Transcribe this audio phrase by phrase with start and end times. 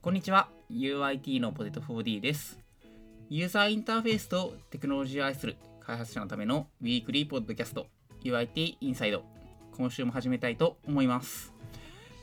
[0.00, 0.48] こんにちは。
[0.70, 2.58] UIT のポテト 4D です。
[3.28, 7.86] ユーザーインターフェースとテクノロジーを愛する開発者のためのウィークリーポッドキャスト
[8.24, 9.22] UIT INSIDE。
[9.76, 11.54] 今週も始めたいと思います。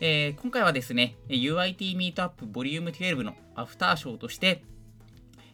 [0.01, 4.63] えー、今回はですね、UIT ミートアップボリューム12のアフターショーとして、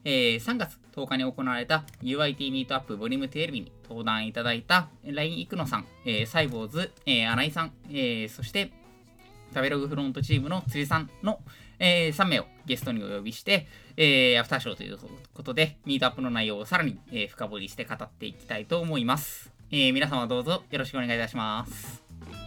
[0.03, 8.71] えー、3月10日に行われた UIT ミートアップボリューム12に登壇いただいた LINE イクノさん、えー、サイボウズ、えー、アナイさん、えー、そして
[9.53, 11.39] 食べログフロントチームの辻さんの、
[11.79, 13.67] えー、3名をゲストにお呼びして、
[13.97, 14.97] えー、アフターショーという
[15.33, 19.51] ことで、ミートアップの内容をさらに、えー、深掘りして語っていきたいと思います。
[19.71, 22.01] えー、皆様どうぞよろしくお願いいたします。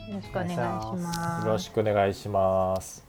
[0.09, 1.47] よろしくお願いします。
[1.47, 3.04] よろしくお願いします。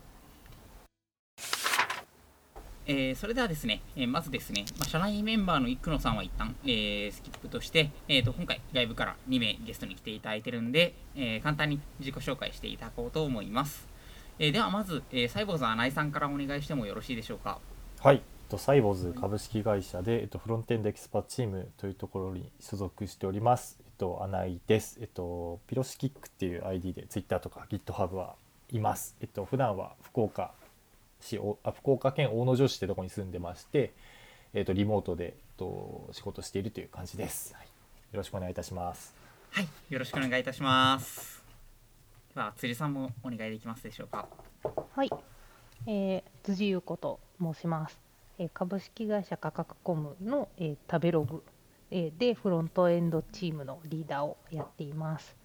[2.88, 13.88] えー、それではですね、えー、まずですね、まあ、社内メンバーの生野さんは一旦、えー、スキップとして、えーと、今回外部から2名ゲストに来ていただいてるんで、えー、簡単に自己紹介していただこうと思います。
[14.38, 17.59] えー、ではまず、えー、サイボーズ穴井さんからお願いしてもよろしいでしょうか？
[18.02, 23.80] はい、とサイボーズ株式会社で、えっと、フロントエンドエキスパチームというところに所属しております。
[23.80, 25.00] えっと、穴井です。
[25.02, 28.36] えっと、ピロシキックっていう ID で Twitter とか GitHub は
[28.72, 29.16] います。
[29.22, 30.52] えっと、普段は福岡
[31.19, 33.94] 市あ福岡県大野城市ってとこに住んでまして、
[34.53, 37.66] えっと、リモートで、えっと、仕事しているという感じです、はい。
[37.66, 37.69] よ
[38.13, 39.16] ろしくお願いいたします。
[39.52, 41.44] はい、よろしくお願いいたします。
[42.33, 44.27] では辻さんもお願いできますでしょうか。
[44.94, 45.09] はい、
[45.88, 47.97] えー、辻優子と申します。
[48.38, 51.44] えー、株式会社価格コムの、えー、食べログ、
[51.91, 55.35] えー、でフロントエンドチームのリーダーをやっています。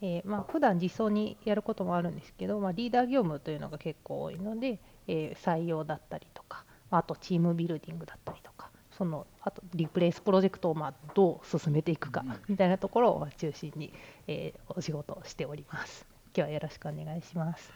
[0.00, 13.92] えー、まあ普段実装にやることもあるんですけど、まあ、リーダー業務というのが結構多いので、えー、採用だったりとか、あとチームビルディングだったりとか、そのあとリプレイスプロジェクトをまあどう進めていくかみたいなところを中心に、
[14.26, 16.06] えー、お仕事をしております。
[16.36, 17.72] 今日はよろしくお願いします。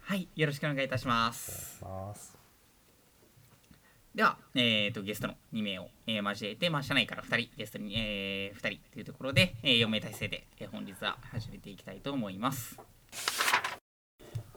[0.00, 1.84] はい、よろしくお願いいたします。
[4.14, 12.80] では、えーと、ゲストの2名を、えー、交えて、まあ、社内から2人、ゲストに、えー、2人というところで、えー、4名体制で、えー、本日は始めていきたいと思います。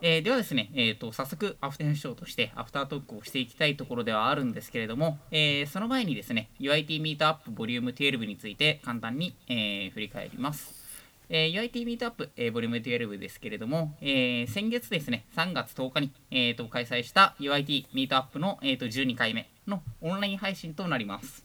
[0.04, 10.74] えー、ではですね、えーと、早速、アフターショーとしてアフタートークをしていきたいところではあるんですけれども、えー、その前にですね、UIT ミートアップボリューム12について簡単に、えー、振り返ります。
[11.28, 21.44] えー、UIT ミートアップ、えー、ボリューム12ですけれども、えー、先月ですね、3月10日に、えーと、開催した UIT ミートアップの、えーと、12回目のオンライン配信となります。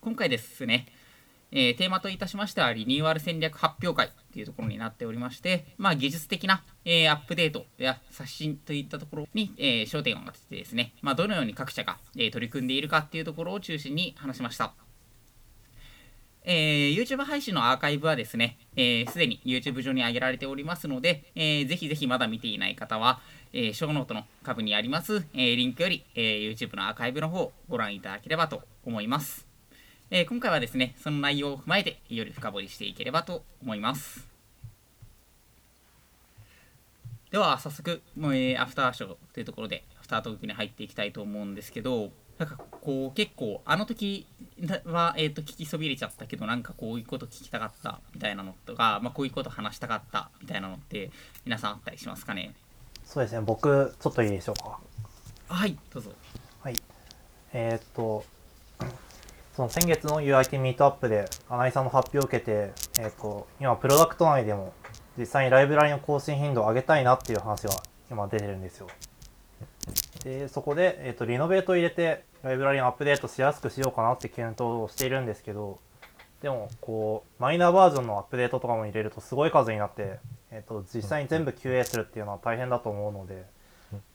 [0.00, 0.86] 今回ですね、
[1.52, 14.74] えー、テーマといたしましては、リニューアル戦略発表会というところになっておりまして、まあ、技術的な、えー、アップデートや刷新といったところに、えー、焦点を当ててですね、まあ、どのように各社が、え取り組んでいるかっていうところを中心に話しました。
[16.46, 23.20] えー、YouTube 配信のアーカイブはですね、す、えー、で、に YouTube 上に上げられておりますので、えー、ぜひぜひまだ見ていない方は、
[23.52, 29.43] えー、ショーノートの下部にあります、えー、リンクより、えー、YouTube のアーカイブの方をご覧いただければと思います。
[30.16, 34.24] えー、今回はですね、その内容を踏まえてより深掘りしていければと思います。
[37.32, 44.24] では、早速、もうえー、アフターショーというところで、アフタートークに入っていきたいと思うんですけど、なんかこう結構あの時
[44.84, 51.10] は、えー、と聞きそびれちゃったけどなんかこういうこと聞きたかったみたいなのとか、まあ、こういうこと話したかったみたいなのって
[51.44, 52.54] 皆さんあったりしますかね？
[53.04, 54.78] そうですね僕ちょっといいでしょうか？
[55.48, 56.12] はいどうぞ。
[56.62, 56.76] はい。
[57.52, 58.24] えー、っと
[59.54, 64.72] その先月の UIT ミートアップで穴井さんの発表を受けて、えー、っと今プロダクト内でも
[65.16, 67.74] 実際にライブラリの更新頻度を上げたいなっていう話が
[68.10, 68.88] 今出てるんですよ。
[70.24, 75.78] でそこで、えーと、リノベートを入れてライブラリをアップデートしやすくしようかなって検討をしているんですけど
[76.42, 80.18] でもこうマイナーバージョンのアップデートとかも入れるとすごい数になって、
[80.50, 83.44] えーと、実際に全部 QA するっていうのは大変だと思うので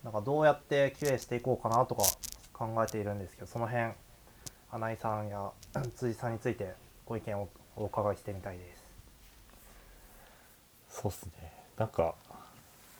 [0.04, 2.04] なんかどうやって QA していこうかなとか
[2.52, 3.92] 考えているんですけどその辺
[4.72, 5.50] 花井さんや
[5.96, 6.74] 辻さんについて
[7.06, 8.84] ご意見をお伺いしてみたいです。
[10.90, 11.32] そうっすね
[11.78, 12.16] なんか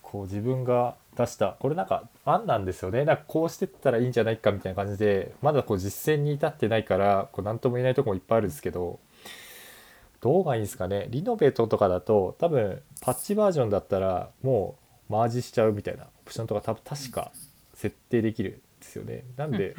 [0.02, 9.00] こう自分が出したこれなんか案なんですよねなんかこうしてったらいいんじゃないかみたいな感じでまだこう実践に至ってないからこう何とも言えないとこもいっぱいあるんですけど
[10.22, 14.78] どうがいいんですかねリノベートとかだと多分パッチバージョンだったらも
[15.10, 17.32] うマージしちゃうみたいなオプションとか多分確か
[17.74, 19.24] 設定できるんですよね。
[19.36, 19.76] なんで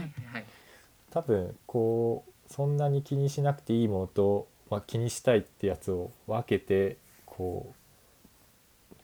[1.10, 7.72] 多分こうそんなに気にしなくていいものと、まあ、気にしたいってやつを分けてこ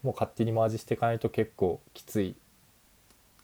[0.02, 2.36] うもう勝手にマージしていかないと結構きつい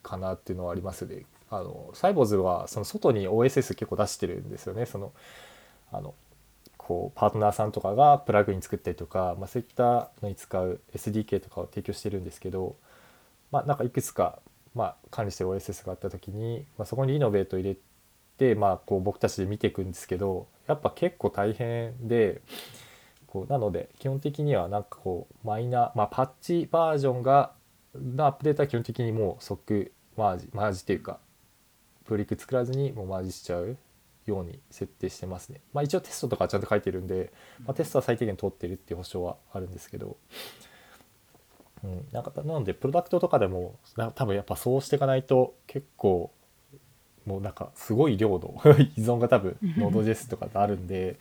[0.03, 1.25] かなっていうのはありますね。
[1.51, 4.87] あのサイボーズはその外に OSS 結構出してるんですよね。
[4.87, 5.13] その
[5.91, 6.15] あの
[6.79, 12.77] こうパートナーさんとかがプラグイン作ったりとか、まあ、そういったのに使う SDK とかを提供してるんですけど、
[13.51, 14.41] まあ、なんかいくつか、
[14.75, 17.81] まあ、管理してる OSS があった時に、まあ、そこにリノベート入れて、
[18.55, 22.43] まあ、こう僕たちで見ていくんですけどやっぱ結構大変で
[23.27, 27.53] こうなので基本的にはなんかこうマイナー、まあ、パッチバージョンが
[27.95, 31.19] のアップデートは基本的にもう即マージマージっていうか
[32.05, 33.77] プリック作らずにもうマージしちゃう
[34.27, 35.61] ように設定してますね。
[35.73, 37.33] まあ一応テストとかちゃんと書いてるんで、
[37.65, 40.17] まあ、テストは最低限通ってるっていう保証はあるんですけど、
[41.85, 43.77] うん、なんかなのでプロダクトとかでも
[44.15, 46.33] 多分やっぱそうしていかないと結構
[47.27, 48.61] もうなんかすごい量の
[48.97, 51.17] 依存が多分 Node.js とかってあるんで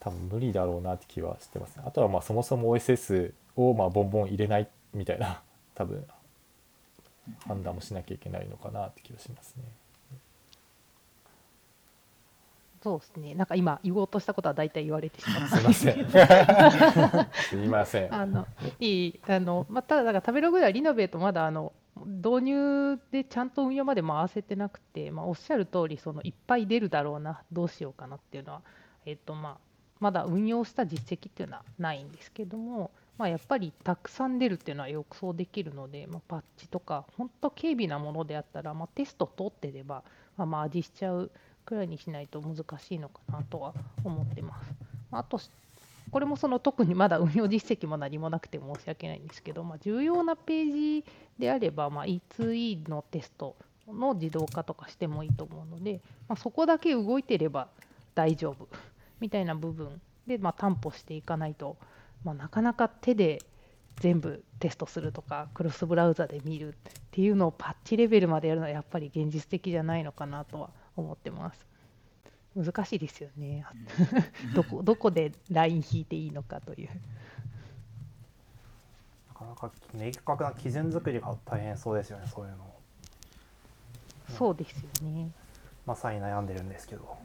[0.00, 1.84] 多分無理だろうなって気はしてますね。
[1.86, 5.42] あとはまあそもそも OSS をまあボンボン入れないみたいな
[5.74, 6.04] 多分
[7.46, 9.64] 判断もしなきゃいけないのかなって気がしますね。
[12.82, 13.34] そうですね。
[13.34, 16.06] なんか今言おうとしたことは大体言われてしまっすいません。
[17.50, 18.14] すいません。
[18.14, 18.46] あの
[18.78, 21.74] いいあのまあ、ただだから食べログではリノベートまだあの
[22.06, 28.62] 導入でちゃんと運用まで回せてなくて、まあ、おっしゃる通りそりいっぱい出るだろうなどうしようかなっていうのは、
[29.06, 29.58] えっとまあ、
[30.00, 40.02] まだ運用した実績っていうのはないんですけども、まあ、やっぱりたくさん出るっていうのは予想できるので、まあ、パッチとか本当軽微なものであったら、まあ、テスト通ってれば、
[40.36, 41.30] まあ、マージしちゃう
[41.64, 44.74] くらいにしないと難しいのかなとは思ってます。
[45.12, 45.38] あと
[46.10, 51.04] これもその特にまだ運用実績も何もなくて申し訳ないんですけど、まあ、重要なページ
[51.38, 53.56] であれば、まあ、E2E のテスト
[53.88, 57.68] の自動化とかしてもいいと思うので、まあ、そこだけ動いてれば
[58.14, 58.68] 大丈夫
[59.20, 61.76] みたいな部分で、まあ、担保していかないと、
[62.24, 63.40] まあ、なかなか手で
[64.00, 71.69] 全部テストするとかクロスブラウザで見るっていうのをパッチレベルまでやるのはやっぱり現実的じゃないのかなとは思ってます。
[72.56, 73.64] 難しいですよね。
[74.54, 76.88] どこどこでライン引いていいのかという。
[79.28, 82.74] なかなか明確な基準作りが大変そうですよね、そういうの。
[84.36, 85.30] そうですよね。
[85.86, 87.18] まさに悩んでるんですけど。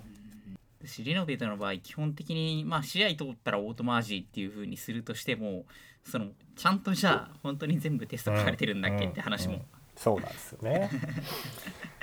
[1.00, 5.66] リノベートの場合基本的にまあ試合通ったらオートマージっていう風にするとしても
[6.04, 10.90] そのちゃんとじゃあ本当に全部テスト書かれてるんだっけって話も、うんうん、そうなんですよね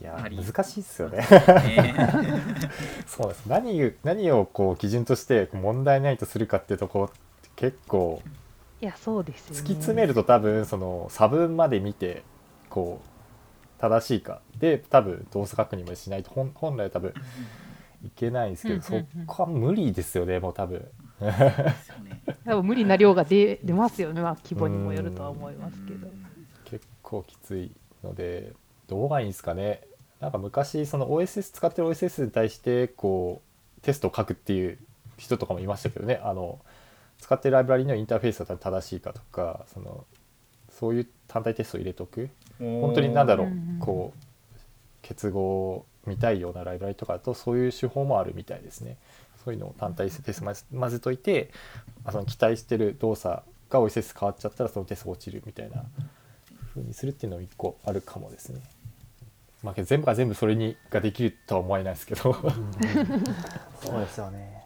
[0.00, 1.26] いや難しいっすよね。
[3.06, 3.46] そうです。
[3.46, 7.10] 何何をこう基準として問題ないとするかっていうとこ
[7.56, 8.22] 結構
[8.80, 12.22] いやそうです、ね、突き詰めると多分その差分まで見て
[12.70, 14.40] こう正しいか。
[14.56, 17.12] で多分動作確認までしないと本本来多分
[18.04, 20.86] いけないんですけど、うんうんうん、そこは無理ですよねもう多分。
[22.44, 26.06] 多分無理な量が出出ますよね、まあ、規模にもよるとは思いますけど。
[26.66, 27.72] 結構きつい
[28.04, 28.52] ので
[28.86, 29.82] どうがいいんですかね
[30.20, 33.40] なんか昔その OSS 使ってる OSS に対してこ
[33.78, 34.78] うテストを書くっていう
[35.16, 36.58] 人とかもいましたけどねあの
[37.20, 40.04] 使ってるライブラリのインターフェースが正しいかとかその
[40.70, 43.48] そういう単体テストを入れとく本当に何だろう
[43.80, 44.20] こう
[45.02, 48.96] 結合見たいようなライブラリとかだとそういう手法もあるみたいですね。
[49.44, 51.50] そういうのを単体テスト混ぜといて
[52.10, 55.84] その期待してる動作が OSS 変わっちゃったらそのテスト落ちるみたいな
[56.74, 58.60] 風にするっていうのも一個あるかもですね。
[59.62, 62.32] まあ、全部が全部それにができるとは思えないですけど。
[63.82, 64.64] そうですよね。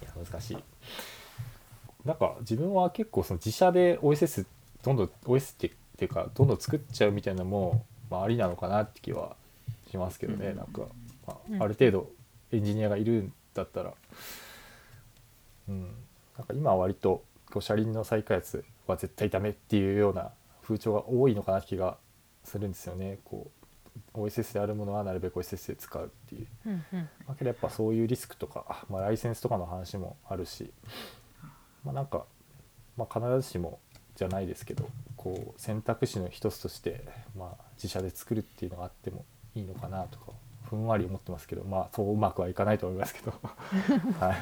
[0.00, 0.64] いや難しい。
[2.04, 4.46] なんか自分は結構その自社で OSS
[4.82, 9.36] どんどん OS ってっていうかどんどん作っちゃうみたいなのも、まあ、ありなのかなって気は
[9.90, 10.82] しますけどね、うん、なんか、
[11.26, 12.10] まあ、ある程度
[12.52, 13.94] エンジニアがいるんだったら。
[15.68, 15.82] うん。
[16.36, 20.30] なんか今は割とこう車輪の再開発は絶対ダメっていうような
[20.62, 21.98] 風潮が多いのかな気が
[22.44, 23.18] するんですよね。
[23.24, 23.50] こ
[24.14, 30.70] う OSS であるものはなるべく OSS で使うっていう、うんうん、だけどやっぱそういうリスクとか、まあ、ライセンスとかの話もあるし、
[31.84, 32.24] まあ、なんか、
[32.96, 33.80] まあ、必ずしも
[34.16, 37.04] じゃないですけどこう選択肢の一つとして、
[37.36, 40.32] まあ、自社で作るっていうのがあってもいいのかなとか
[40.68, 43.32] ふんわり思ってますけどまあそううまくはいかないと思いますけど。
[44.18, 44.36] はい。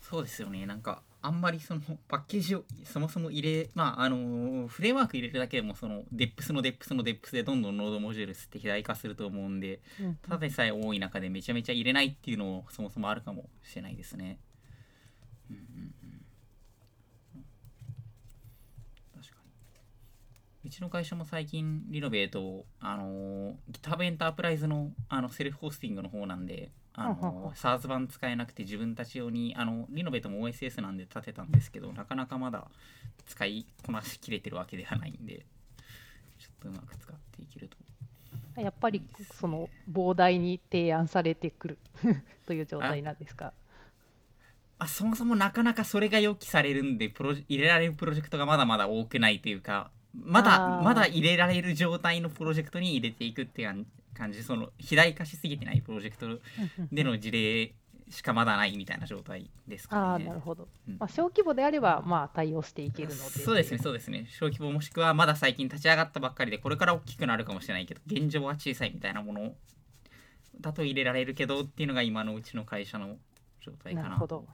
[0.00, 0.66] そうですよね。
[0.66, 9.80] なんかあんまりその パッケージをそもそも入れまああのフレームワーク入れるだけでもその deps の deps の deps でどんどん node_modules って肥大化すると思うんで、
[10.22, 14.38] ただでさえ多い中でめちゃめちゃ入れないっていうのもそもそもあるかもしれないですね。
[15.48, 17.44] うんうんうん。
[19.14, 19.36] 確か
[20.64, 20.68] に。
[20.68, 32.66] うちの会社も最近リノベートあの GitHub エンタープライズのあのセルフホスティングの方なんであの SARS 版使えなくて自分たち用にあのリノベートも OSS なんで立てたんですけどなかなかまだ
[33.26, 35.46] 使いこなしきれてるわけではないんで
[36.38, 37.76] ちょっとうまく使っていけると。
[38.60, 39.02] やっぱり
[39.40, 41.78] その膨大に提案されてくる
[42.44, 43.54] という状態なんですか？
[44.78, 54.42] あそもそもなかなかそれが予期されるんでプロジ入れられるプロジェクトがまだまだ多くないというかまだまだ入れられる状態のプロジェクトに入れていくっていう感じ。
[54.42, 56.40] その肥大化しすぎてないプロジェクト
[56.90, 57.74] での事例
[58.12, 60.02] しかまだないみたいな状態ですかね。
[60.02, 60.96] ああなるほど、うん。
[60.98, 63.20] まあ、小規模であればまあ対応していけるので。
[63.20, 64.26] そうですねそうですね。
[64.30, 69.54] 小規模もしくはまだ最近立ち上がったばっかりでこれから大きくなるかもしれないけど現状は小さいみたいなもの
[70.60, 73.16] だと入れられるけどっていうのが今のうちの会社の
[73.60, 74.46] 状態かなと思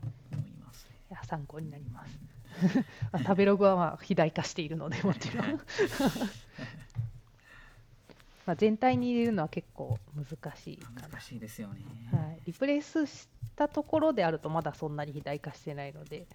[0.47, 0.87] います。
[0.87, 0.97] ね。
[1.11, 2.19] いや参考になります。
[3.13, 5.61] まあ食べログはまあ肥大化しているのでもちろん
[8.49, 11.85] まあ全体に入れるのは結構難しい難しいですよね。
[12.11, 16.27] はい、リプレイスしたところであるとまだそんなに肥大化してないので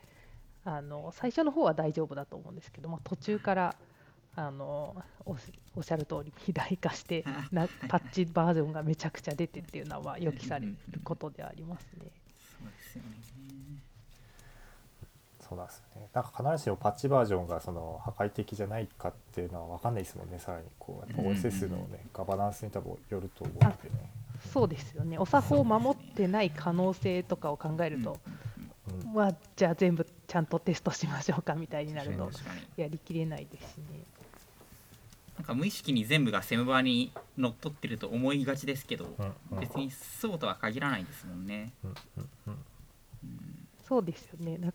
[0.64, 3.76] あの最初の方は大丈夫だと思うんですけど、まあ、途中から
[4.36, 12.12] あのおっしおっしゃる通り肥大化して なパッチバージョンがめちゃくちゃ出てっていうのはまあ予期されることではありますね。
[12.38, 13.33] そうですよね。
[15.54, 16.10] そうなんですよね。
[16.14, 20.40] なんか必ずしもパッチバージョンがその破壊的じゃないかっていうのは分かんないですもんね。
[20.40, 24.10] さらにこうやっぱ OSS のね、ガバナンスに多分よると思うのでね、
[24.52, 25.18] そうですよね。
[25.18, 28.18] お作法を守ってない可能性とかを考えると、
[29.06, 29.14] うん。
[29.14, 32.32] まあ、じゃあ全部ちゃんとテストしましょうかみたいになると
[32.78, 33.84] やりきれないですしね。
[35.38, 41.74] なんか無意識に全部がセムバーにのっとってると思いがちですけど、うんうん別にそうとは限らないですもんね。
[41.84, 42.58] うんうんうん。
[43.88, 44.58] そうですよね。
[44.58, 44.74] な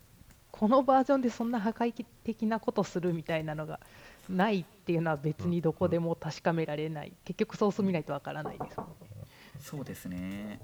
[0.50, 3.80] このバージョンでそんな破壊的なことするみたいなのが
[4.28, 8.94] ないっていうのは別にどこでも確かめられない結局ソース見ないとわからないですもんね
[9.60, 10.60] そうですね。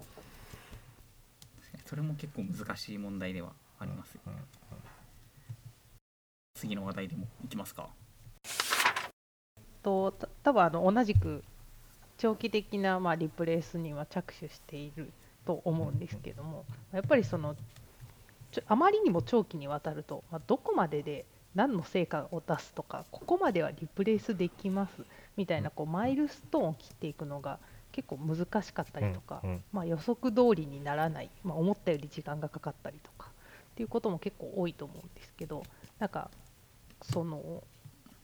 [1.84, 4.18] それも結構難しい問題ではあります。
[4.26, 4.32] うん
[6.56, 7.88] 次の話題でもいきますか。
[9.82, 11.42] とた多分あの同じく
[12.16, 15.12] 長期的なまあリプレイスには着手している
[15.44, 17.54] と思うんですけどもやっぱりその
[18.66, 25.04] あまりにも長期にわたると、まあ、どこまでで何の成果を出すとかここまではリプレイスできます
[25.36, 27.58] みたいなこうマイルストーンを切っていくのが
[27.92, 33.28] 結構難しかったりとか、うんうんまあ、予測通りにならない、まあ、思ったより時間がかかったりとか
[33.72, 35.62] っていうことも結構多いと思うんですけど
[36.00, 36.30] なんか
[37.02, 37.62] その、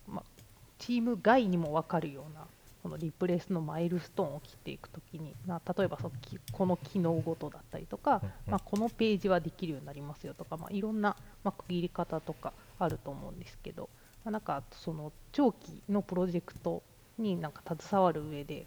[0.09, 0.43] まあ、
[0.79, 2.47] チーム外にも分かるような
[2.83, 13.91] このリプレイスのマイルストーンを切っていくときに、まあ、例えばそのきこの機能ごとだったりとか、まあ、このページはできるようになりますよとか、まあ、いろんな、まあ、区切り方とかあると思うんですけど、
[14.25, 16.83] まあ、なんかその長期のプロジェクト
[17.19, 18.67] になんか携わる上で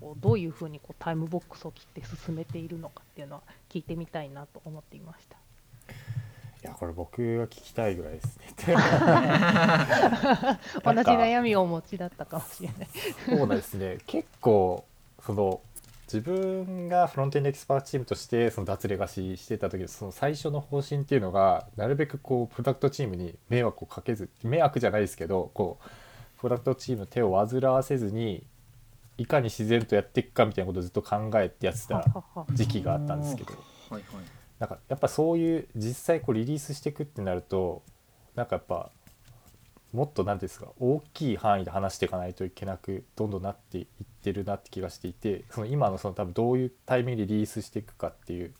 [0.00, 5.41] こうどういうふうにこうタイムボックスを切って進めているのかっていうのは聞いてみたいなと思っていました。
[6.62, 8.44] いやこれ僕が聞きたいぐらいですね
[10.84, 12.88] 同じ悩みをお持ちだったかもしれない。
[13.36, 14.84] そうですね結構
[15.24, 15.60] その
[16.12, 28.44] 自分がフロントエンドエキスパートチームとしてその脱レガシーしてた時のその最初の方針っていうのがなるべくこうプロダクトチームに迷惑をかけず迷惑じゃないですけどこうプロダクトチームの手を煩わせずに
[29.16, 32.04] いかに自然とやっていくかみたいなことをずっと考えてやってた
[32.52, 34.02] 時期があったんですけどはいはい。
[34.62, 37.82] なんかやっぱそういう実際こうリリースしていくってなると
[38.36, 38.90] なんかやっぱ
[39.92, 43.86] もっと何ですか大きい範囲で話していかないといけなくどんどんなっていっ
[44.22, 48.54] てるなって気がしていてその今のその多分どういうタイミングでリリースしていくかっていう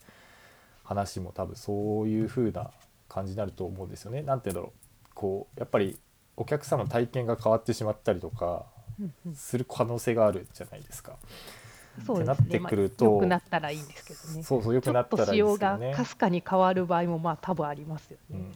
[0.82, 2.72] 話も多分そういう風な
[3.08, 4.22] 感じになると思うんですよね。
[4.22, 4.72] なんて言うんだろ
[5.06, 6.00] うこうやっぱり
[6.36, 8.66] お客様の体験が変わってしまったりとか
[9.36, 11.12] する可能性があるじゃないですか。
[12.06, 12.34] そうですね。
[12.34, 14.42] なってくるとまあ良くなったらいいんですけどね。
[14.42, 15.90] そうそう良ちょくなったらいっと仕様いですよね。
[15.90, 18.38] がかすかに変わる場合もまあ多分ありますよね。
[18.38, 18.52] うん、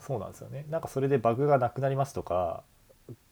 [0.00, 2.62] そうなんですよねなんかそれでバグがなくなりますとか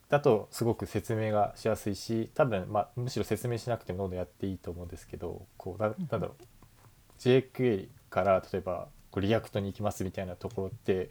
[0.09, 6.43] だとすごく説明がしやすいし多分、まあ、むしろ説明しなくてもどんどんやっていいと思うんですけどこうななんだろう
[7.19, 11.11] JQuery から例えばこうリアクトに行きますみたいなところって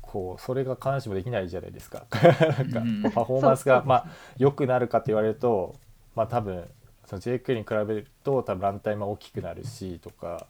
[0.00, 2.04] こうそれが必ずしもできないじゃないですか。
[2.70, 4.06] なんかパフォーマンスが、まあ
[4.36, 5.74] 良くなるかって言われると
[6.14, 6.68] まあ多分
[7.06, 10.46] その JQuery に比べると多分ランタイムは大きくなるしとか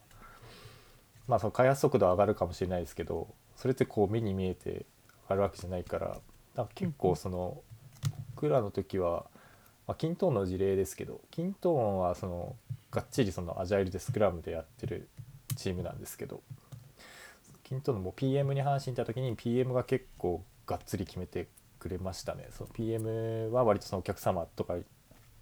[1.28, 4.84] まあその開発速度は上がるかもしれないですけどそれってこう目に見えて
[5.24, 6.18] 上がるわけじゃないから
[6.56, 7.60] なんか結構その
[8.34, 9.26] 僕らの時は、
[9.86, 12.56] まあ、キントーンの事例ですけどキントーンはその
[12.90, 15.08] がっちりそのアジャイルでスクラムでやってる
[15.56, 16.42] チームなんですけど
[17.62, 22.48] kintone のもう PM に話しに行った時に PM が結構がっつり決めてくれましたね。
[22.50, 24.74] その PM は割とそのお客様とか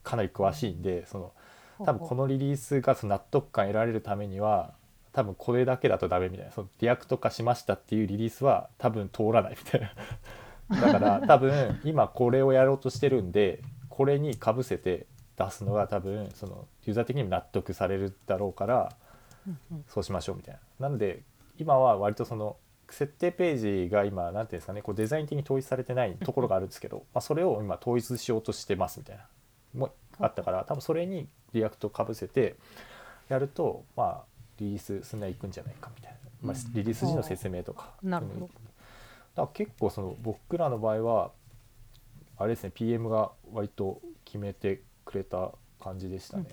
[0.03, 1.33] かなり詳しいんでその
[1.85, 4.73] 多分このリリースがその納得感得られるためには
[5.13, 9.93] 多分これだけだとダメみたいなその React 化しましたっていうリリースは多分通らないみたいな。
[10.81, 18.93] だから多分今これをやろうとしてるんでここれにかぶせて出すのが多分そのユーザー的にも納得されるだろうから
[19.89, 20.89] そうしましょうみたいな。
[20.89, 21.23] なので
[21.59, 22.57] 今は割とその
[22.89, 29.25] 設定ページが今何ていうんですかねこうデザイン的に統一されてないところがあるんですけど、まあ、それを今統一しようとしてますみたいな
[29.75, 32.57] もあったから多分それに React かぶせて
[33.29, 34.25] やるとまあ
[34.59, 37.91] リリースすんなりいくんじゃないかみたいな、まあ、リリース時の説明とか。
[38.03, 38.47] なるほど。
[38.47, 38.53] だか
[39.37, 41.31] ら結構その僕らの場合は
[42.37, 46.47] あれですね PM が割と決めてくれた感じでしたね。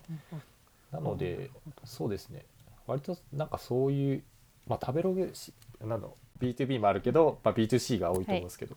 [0.92, 1.50] なので
[1.84, 2.46] そうですね。
[2.86, 4.24] 割となんかそういう
[4.68, 8.76] まあ食べログしなんだろう B2B もあるけど、まあ、B2C が多いと思うんですけど、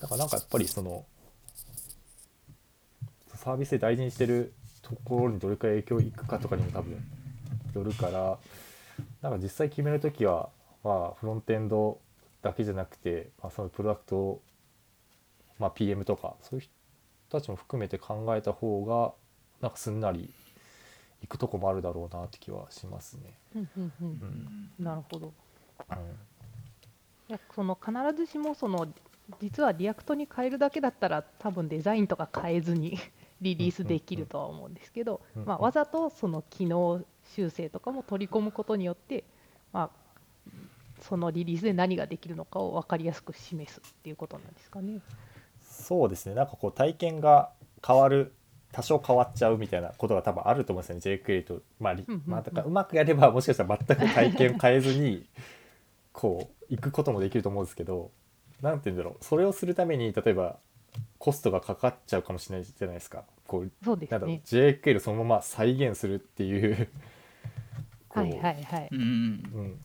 [0.00, 1.04] だからなんかやっぱりその
[3.40, 7.02] サービスで大事にしてるところにどれくらい影響いくかとかにも多分
[7.74, 8.38] よるから
[9.22, 10.50] なんか実際決める時は
[10.84, 11.98] まあフロントエンド
[12.42, 14.40] だけじゃなくて、まあ、そのプロダクト、
[15.58, 16.70] まあ、PM とかそういう人
[17.30, 19.12] たちも含めて考えた方が
[19.62, 20.30] なんかすんなり
[21.22, 23.34] 行くとこもあるだろうなって気はしますね。
[23.56, 25.32] うんうんううんんなるほど。
[25.90, 25.96] うん
[27.28, 28.88] いやその必ずしもその
[29.40, 32.98] 実は React に変えるだけだったら多分デザインとか変えずに
[33.40, 37.02] リリースできるとは思うんですけど、まあ、わざとその機能
[37.34, 39.24] 修正とかも取り込むことによって、
[39.72, 39.90] まあ、
[41.00, 45.00] そのリリースで何ができるのかを分かりやすく示すっていうことなんですかね。
[45.62, 47.50] そうですねなんかこう体験が
[47.86, 48.32] 変わる
[48.72, 55.26] 多少変わっちゃうみたいなことが多分あると思うんですよね JQuery と、まありまあ、だからうまくやればもしかしたら全く体験変えずに
[56.12, 58.10] こう行くこともできると思うんですけど
[58.62, 60.58] なんて言うんだろうそれをするために例えば
[61.18, 64.42] コストがかかっちゃうかもしれないじゃないですかこうそうですなんだろうね。
[64.44, 66.88] JQuery そのまま再現するっていう
[68.08, 68.88] こう はいはいはい。
[68.92, 69.80] うんうんうん、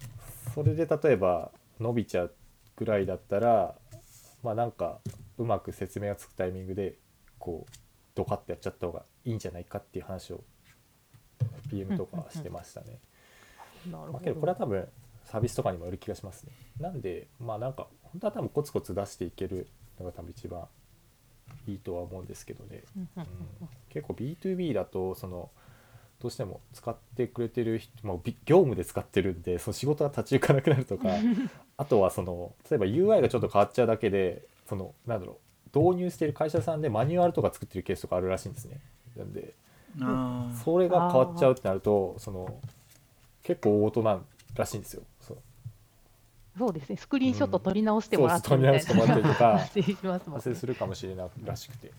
[0.53, 2.35] それで例えば伸びちゃう
[2.75, 3.75] ぐらいだったら
[4.43, 4.99] まあなんか
[5.37, 6.97] うまく説明がつくタイミングで
[7.39, 7.71] こう
[8.15, 10.43] ドカッとやっちゃった方がいいんじゃないかっていう話を
[11.69, 12.99] PM とかしてましたね。
[13.91, 14.65] なるほまあ、けどこれはど。
[14.65, 14.87] 多分
[15.25, 16.53] サービスとかにもよる気がしますね。
[16.79, 19.67] なんでまあなんか本当は多分コツコツ出していける
[19.99, 20.67] のが多分一番
[21.67, 22.83] いいとは思うんですけどね。
[22.97, 23.09] うん
[23.89, 25.49] 結構 B2B だとその
[26.19, 31.07] どうしても使ってくれてる人、まあ、び業務で使ってるんでその仕事が立ち行かなくなるとか
[31.77, 35.37] あとはその例えば UI がちょっと変わっちゃうだけでそのなんだろ
[35.73, 38.79] う導入している会社さんでマニュアルとか作ってるケースとかあるらしいんですね。
[39.15, 39.53] なんで
[40.63, 42.59] それが変わっちゃうってなるとその
[43.43, 45.03] 結構大事なんらしいんですよ。
[46.57, 46.95] そうですね。
[46.97, 48.79] スクリーンショット撮り直してもらってそうみたいな。
[48.79, 51.91] 撮り直してもらったりとか発生するかもしれないらしくて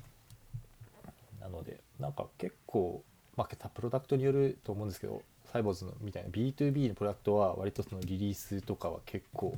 [1.40, 3.03] なのでなんか結構
[3.37, 9.55] まあプロダクトによると思うんですけどサイボーズのみたいな B2B のプロダクトは割とそのリリースとかは結構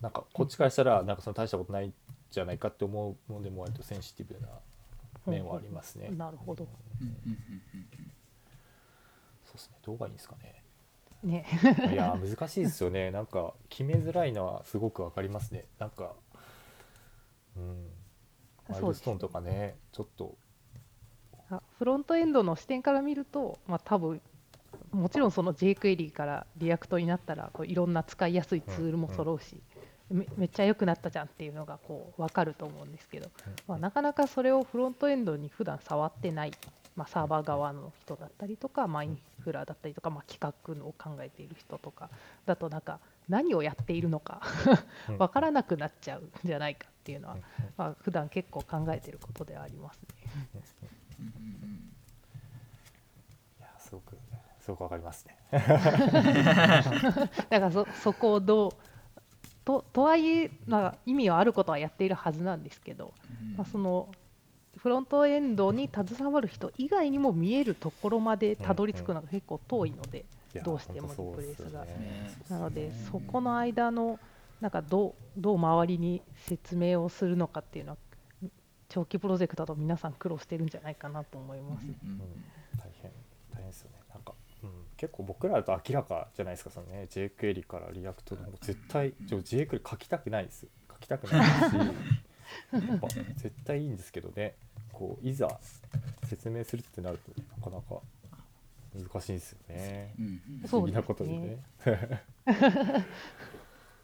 [0.00, 1.94] なんかこっちからしたらなんかその大したことないん
[2.30, 4.48] じゃないかって思うのでも割とセンシティブな
[5.26, 6.08] 面はありますね。
[6.10, 6.66] なるほど。
[7.00, 7.38] うんうんうん
[9.44, 10.57] そうですねどうがいいんですかね。
[11.22, 11.46] ね。
[11.92, 13.10] いやー難しいですよね。
[13.10, 15.66] なんか決めづらいのはすごくわかりますね。
[15.78, 16.14] なんか
[17.56, 17.86] うん。
[18.68, 20.36] マイルストーンとかねちょっと。
[21.50, 24.20] あフロントエンドの視点から見ると、まあ、多分
[24.90, 29.56] もちろんその jQuery から React になったらこういろんな使いやすいツールも揃うし、
[30.10, 33.30] めめっちゃ良くなったじゃんっていうのがこう分かると思うんですけど、
[33.66, 36.52] まあ、なかなかそれをフロントエンドに普段触ってない、
[36.98, 42.10] まあ、サーバー側の人だったりとか、まあ、インフラだったりとか、まあ、企画を考えている人とか
[42.44, 44.42] だとなんか何をやっているのか
[45.08, 47.42] うん 分からなくなっちゃうんじゃないかっていうのはうん、
[47.76, 50.88] まあ普段結構考えていることではありますね。
[53.60, 54.18] いやすごく
[54.58, 58.72] すごくわかりますね だからそそこをどう
[59.64, 64.08] ととはいえ、まあ、意味はあることはやっているはずなんですけど、うんまあ、その
[64.78, 71.84] フロントエンドに携わる人以外にも見えるところまでたどり着くのが結構遠いので、いやどうしてもリプレイスが
[72.48, 74.18] なのでそこの間の
[74.60, 77.98] なんかどうどう周りに説明をするのかっていうのは
[78.88, 81.84] 長期プロジェクトだと皆さん苦労してるんじゃないかなと思います。
[81.84, 82.18] うんうん
[82.78, 83.10] 大変
[83.52, 83.98] 大変ですよね。
[84.12, 87.06] なんか、うん、結構僕らだと明らかじゃないですかそのね。
[87.10, 90.70] jQuery から React の絶対ちょ jQuery 書きたくないですよ。
[90.90, 91.74] 書きたくないですし。
[92.72, 94.54] やっぱ絶対いいんですけどね
[94.98, 95.48] こういざ
[96.24, 98.00] 説明するってなるとねなかなか
[98.94, 100.14] 難しいですよね。
[100.18, 100.28] うんう
[100.64, 100.68] ん。
[100.68, 101.58] 不思議なことでね。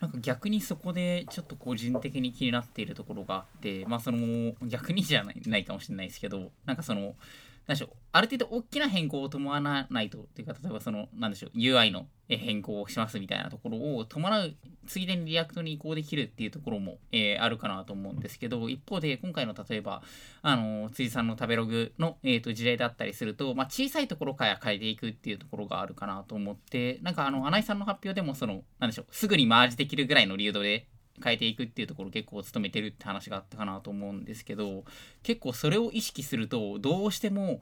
[0.01, 7.15] なんか逆にそこでちょっと個人的に気になっているところがあってまあその逆にじゃないないかもしれないですけどなんかその
[7.67, 14.55] なんでしょうある程度大きな変更を伴わないとっていうか例えばそのなんでしょう UI の変更をしますみたいなところを伴う
[14.87, 20.03] ついでに React に移行できるっていうところも、えーあるかなと思うんですけど、一方で今回の例えば、
[20.43, 30.87] あの辻さんの食べログの、えー、と事例だったりすると、まあ、小さいところから変えていくっていうところがあるかなと思って、なんかあの、穴井さんの発表でも、その、なんでしょう、すぐにマージできるぐらいの流動で
[31.23, 34.85] 変えていくっていうところ結構務めてるって話があったかなと思うんですけど、
[35.23, 37.61] 結構それを意識すると、どうしても、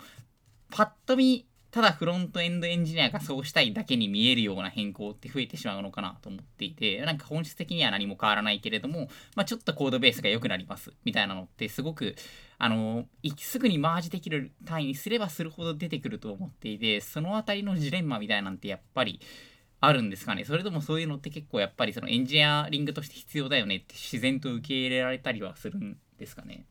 [0.71, 12.15] パッと見、ただフロントエンドエンジニアがそうしたいだけに見えるような変更って増えてしまうのかなと思っていて、なんか本質的には何も変わらないけれども、まあ、ちょっとコードベースが良くなりますみたいなのってすごく、
[12.59, 13.07] あの、
[13.39, 19.21] すぐにマージできる単位にすればするほど出てくると思っていて、そのあたりのジレンマみたいなんてやっぱり
[19.85, 20.45] あるんですかね。
[20.45, 26.65] それともそういうのって結構やっぱりそのエンジニアリングとして必要だよねって自然と受け入れられたりはするんですかね。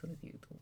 [0.00, 0.52] それで言うと。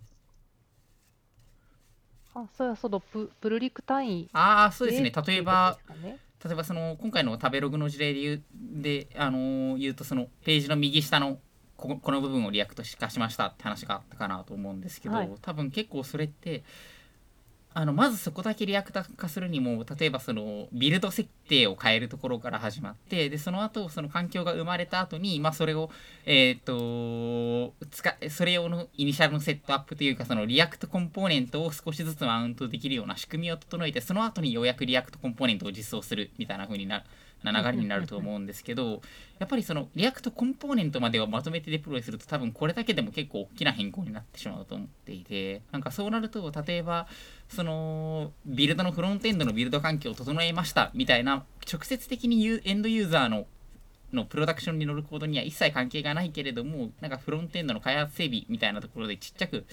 [2.33, 5.11] あそれはそのププルリク単位ああ、そうですね。
[5.11, 8.43] で例えば、ね例えばその今回の食べログの事例で言う
[8.81, 11.39] で、あのー言うとそのページの右下の
[11.77, 16.65] こここの部分を React 化しましたって話があったかなと思うんですけど、はい多分結構それって
[17.73, 25.89] あのまずそこだけ React 化するにも例えばそのビルド設定を変えるところから始まってでその後その環境が生まれた後にまあそれを
[26.27, 37.05] えっ、と使それ用のイニシャルのセットアップというかその React コンポーネントを少しずつマウントできるような仕組みを整えてその後にようやく React コンポーネントを実装するみたいな風になる。
[37.42, 39.00] な流れになると思うんですけど
[39.38, 47.07] やっぱりその React コンポーネントまでをまとめてデプロイすると多分これだけでも結構大きな変更になってしまうと思っていてなんかそうなると例えば
[47.48, 53.46] そのビルドのフロントエンドのビルド環境を整えましたみたいな直接的にエンドユーザーの
[54.12, 59.64] のプロダクションに乗るコードには一切関係がないけれどもなんかフロントエンドの開発整備みたいなところでちっちゃく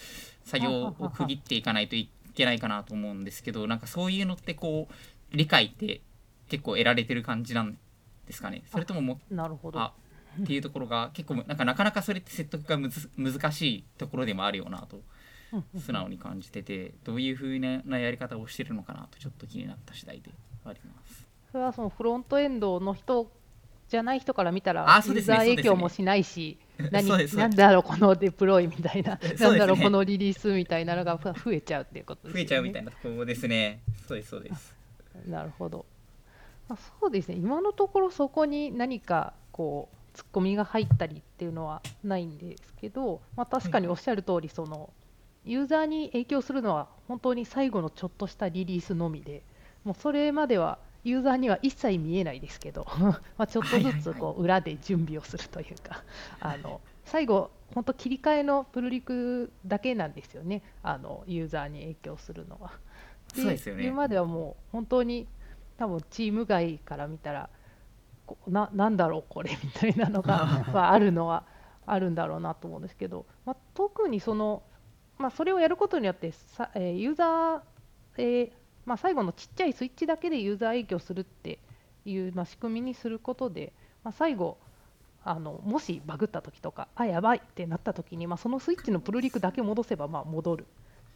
[0.45, 4.93] 作業を区切っていかないといけないかなと思うんですけどなんかそういうのってこう
[5.35, 6.01] 理解って
[6.47, 7.77] 結構得られてる感じなん
[8.25, 9.93] ですかねそれとももなるほどあ
[10.41, 15.01] っていうところが結構なんかなかなかそれって説得がむず難しいところでもあるよなと
[15.79, 20.31] 素直に感じててどういう風ななやり方をしてるのかなとちょっと気になった次第で
[20.65, 21.25] あります。
[21.51, 23.31] それはそのフロントエンドの人
[23.87, 26.57] じゃない人から見たらユーザー影響もしないし
[26.91, 32.39] 何なんだろうこのデプロイみたいな、 なんだろうこのリリースみたいなのがふ増えちゃうっていうことですよね。
[32.41, 33.79] 増えちゃうみたいなところですね。
[34.07, 34.75] そうですそうです。
[35.25, 35.85] なるほど、
[36.67, 37.35] まあ、そうですね。
[37.35, 44.89] 今のところそこに何かこうツッコミが入ったりっていうのはないんですけど、まあ、確かにおっしゃる通りその
[45.45, 49.43] ユーザーに影響するのは本当に最後のちょっとしたリリースのみで
[49.83, 56.03] もうそれまではユーザーには一切見えないですけど まあちょっとずつこう裏で準備をするというか
[56.41, 60.61] あの最後本当切り替えのプルリクだけなんですよね。
[60.83, 62.71] あのユーザーに影響するのは。
[63.33, 63.85] そうですよね。
[63.85, 65.27] 今まではもう本当に
[65.77, 67.49] 多分チーム外から見たら
[68.47, 71.43] ななんだろうこれみたいなのが まああるのは
[71.85, 74.63] あるんだろうなと思うんですけど、まあ、特にその、
[75.17, 77.61] まあ、それをやることによってさ、えーユーザー、
[78.17, 78.51] えー
[78.85, 81.59] まあ、最後のちっちゃいスイッチだけでユーザー影響するって
[82.05, 84.57] いう、まあ、仕組みにすることで、まあ、最後
[85.23, 90.65] あのもしバグった時とかあやばいってなった時に、まあ、そのスイッチのプルリクだけ戻せばまあ戻る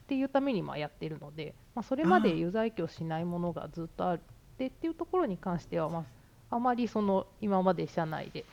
[0.03, 4.19] っていうためにまあやってるので、まあ、それまでユーザー影響しないものがずっとあ
[4.67, 6.05] ってっていうところに関しては、ま
[6.51, 8.45] あ、あまりその今まで社内で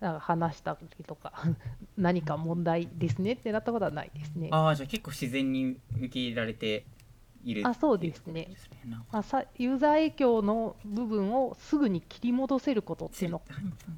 [0.00, 1.32] なんか話した時とか
[1.96, 4.48] 何か問題ですねってなったことはないですね。
[4.52, 6.84] ああじゃあ結構自然に受け入れられて
[7.42, 8.96] いるあそうですねですね。
[9.10, 13.42] あ、さユーザー影響の部分をすぐに切り戻せることっていうのを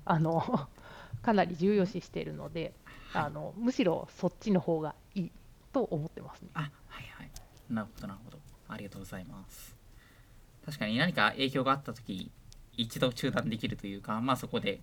[0.06, 0.68] あの
[1.22, 2.72] かなり重要視しているので
[3.12, 5.32] あのむしろそっちの方がいい
[5.72, 6.48] と思ってますね。
[6.54, 7.30] あはいはい
[7.68, 9.79] なるほどなるほどありがとうございます
[10.70, 12.30] 確かに何か影響があった時
[12.76, 14.80] 一度中断できるというかまあそこで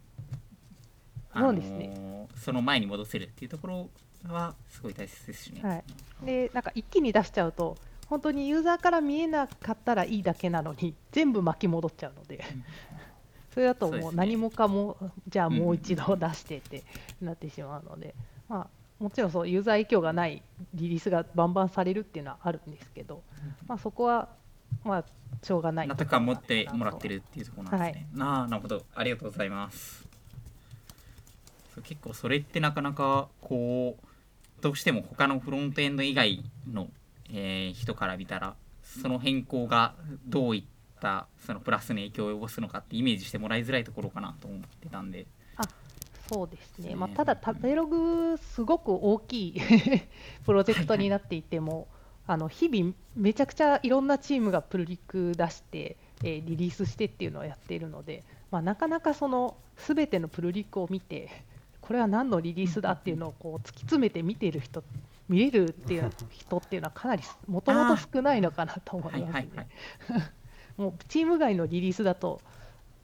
[1.33, 2.27] そうですね。
[2.35, 3.89] その前に戻せるっていうところ
[4.27, 5.83] はすごい大切ですしね、はい。
[6.25, 12.43] でなんか一気に出しちゃうと本当にユーザーから見えなかったらいいだけなのに全部巻き戻っちゃうので
[13.53, 14.97] それだともう何もかも
[15.27, 16.83] じゃあもう一度出してって
[17.21, 18.15] なってしまうので、
[18.49, 18.67] まあ、
[19.03, 20.41] もちろんそうユーザー影響がない
[20.73, 23.21] リリースがバンバンされるっていうのはあるんですけど、
[23.67, 24.29] まあ、そこは
[24.83, 25.05] まあ
[25.43, 28.07] しょうがない納得感持ってもらってるっていうところなんですね。
[28.19, 30.05] はいああなるほどありがとうございます。
[31.83, 36.87] 結構それってなかなかこうどうしても他のフロントエンド以外の、
[37.29, 39.93] えー人から見たらその変更が
[40.25, 40.63] どういっ
[40.99, 45.27] たそのプラスに影響を及ぼすのかってイメージしてもらいづらいところかなと思ってたんで。
[46.29, 49.61] そうですね、ねまあ、ただ、食べログ、すごく大きい
[50.45, 51.87] プロジェクトになっていても、
[52.27, 61.29] あの日々、めちゃくちゃいろんなチームがプルリク出して、えーリリースしてっていうのをやっているので、まあ、なかなかその全てのプルリクを見て
[61.81, 64.83] これは何のリリースだっていうのをこう突き詰めて見ている人
[65.29, 69.67] 見れるっていう人っていうのはかなりもともと少ないのかなと思いますね。
[70.77, 72.39] もうチーム外のリリースだと、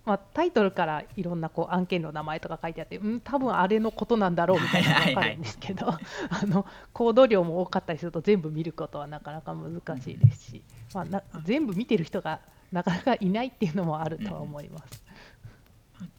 [0.05, 5.87] まあ、タイトルからいろんなこう案件の名前とか書いてあってうん多分あれのことなんだろうみたいなのが分かるんですけど
[6.29, 10.63] あのコード量も多かったりすると全部見ることはなかなか難しいですし、
[10.93, 15.03] まあ、な全部見てる人がなかなかいないっていうのもあるとは思います。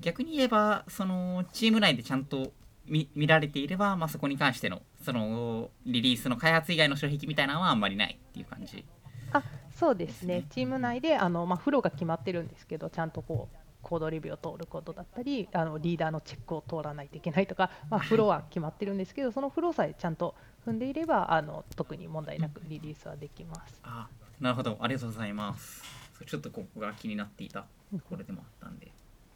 [0.00, 2.52] 逆に言えばそのチーム内でちゃんと
[2.86, 8.84] 見見られていれば、まあ、そこに関してのそのリリースの開発以外の障壁みたいなのはあんまりないっていう感じ。
[9.32, 9.42] あ
[9.74, 10.44] そうですね。
[10.50, 20.34] チーム内であの、まあ、フローが決まってるんですけどちゃんとこうコードレビューを通ることだったりあのリーダーのチェックを通らないといけないとか、まあ、フローは決まってるんですけどそのフローさえちゃんと
[20.66, 23.80] 踏んでいればあの特に問題なくリリースはできます。
[23.84, 24.08] あ
[24.40, 25.82] なるほどありがとうございます。
[26.26, 27.66] ちょっとここが気になっていた
[28.08, 28.90] これでもあったんで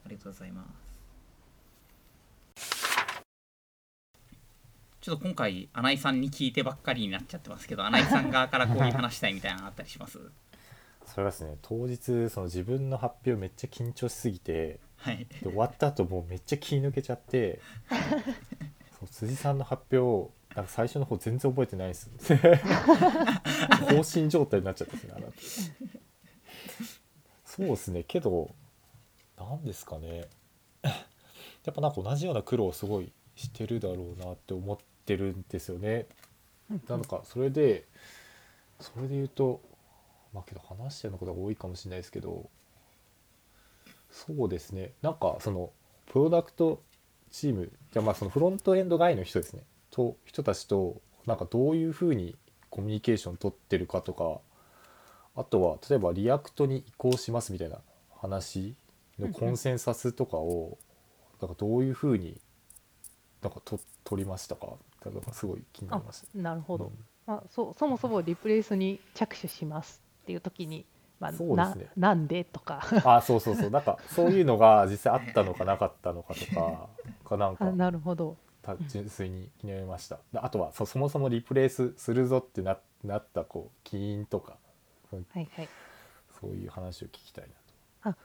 [0.06, 0.88] ありがとうございます。
[5.00, 10.18] ちょっと今回穴井さんに聞いてばっかりになっちゃってますけど穴井さん側からこういう話したいみたいなのあったりします？
[11.08, 17.60] それがですね当日その自分の発表めっちゃ緊張しすぎて、はい、で終わった後もうめっちゃ気抜けちゃって
[19.00, 22.10] そう辻さんの発表なんか最初の方全然覚えてないです
[23.88, 25.32] 更新 状態になっちゃったですねあなた。
[27.44, 28.54] そうですねけど
[29.38, 30.28] 何ですかね。
[30.82, 36.06] やっぱなんか同じような苦労をすごいしてるだろうなって思ってるんですよね。
[36.88, 37.86] なんかそれで
[38.80, 39.60] それで言うと
[40.32, 42.48] まあけど話してるのことが多いかもしれないですけど
[44.10, 44.92] そうですね。
[45.02, 45.70] なんかその
[46.06, 46.82] プロダクト
[47.30, 49.62] チームじゃまあそのフロントエンド外の人ですね。
[49.90, 52.36] と人たちとなんかどういうふうに
[52.70, 54.40] コミュニケーション取ってるかとか
[55.34, 57.78] あとは例えば React に移行しますみたいな
[58.16, 58.74] 話
[59.18, 60.78] のコンセンサスとかを
[61.40, 62.40] なんかどういうふうに
[63.42, 64.66] なんかと取りましたか？
[65.04, 66.26] だからすごい気になりました。
[66.38, 66.92] なるほど、うん、
[67.26, 70.84] まあ、そそもそもリプレイスに着手しますっていう時に、
[71.20, 72.86] まあ、そうですね、ななんでとか。
[73.02, 73.70] あそうそうそう。
[73.70, 76.88] なんかそういうのが実際あったのかなかったのかとか
[77.24, 78.36] かなんかなるほど。
[78.88, 84.58] 純粋に気になりました、あとはそそもそもリプレイスするぞってななったこう起因とか、
[85.10, 85.68] はいはい、
[86.38, 88.10] そういう話を聞きたいなと。
[88.10, 88.16] あ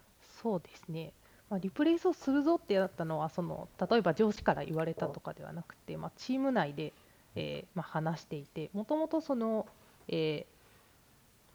[0.42, 1.14] そうですね。
[1.50, 6.92] まあ、リプレイスをするぞってやったのはその例えば上司から言われたとかではなくて、まあ、チーム内で、
[7.36, 9.66] えーまあ、話していてもともとその、
[10.10, 10.53] えー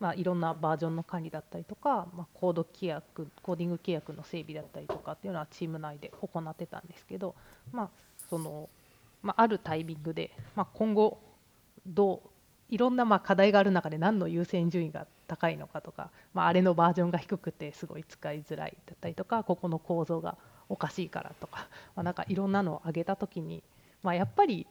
[0.00, 7.34] まあ、いろんなバージョンの管理だったりとか、まあ、コード規約コーディング規約の整備だったりとかっていうのはチーム内で行ってたんですけど、
[7.72, 7.90] まあ
[8.30, 8.68] その
[9.22, 11.18] まあ、あるタイミングで、まあ、今後
[11.86, 12.28] どう
[12.70, 20.36] いろんなまあ課題がある中で何の優先順位が高いのかとか、まあ、あれのバージョンが低くてすごい使いづらいだったりとかここの構造が
[20.68, 23.62] おかしいからとか、まあ、なんかいろんなのを挙げた時に、
[24.02, 24.66] まあ、やっぱり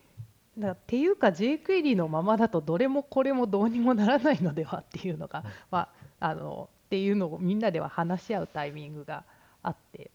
[0.57, 5.89] だっていうか JQuery のままだとどれもこれもどうにもならないのではっていうのが、ま
[6.19, 9.23] あ、あのっていうのをみんなでは話し合うタイミングが
[9.61, 10.11] あって。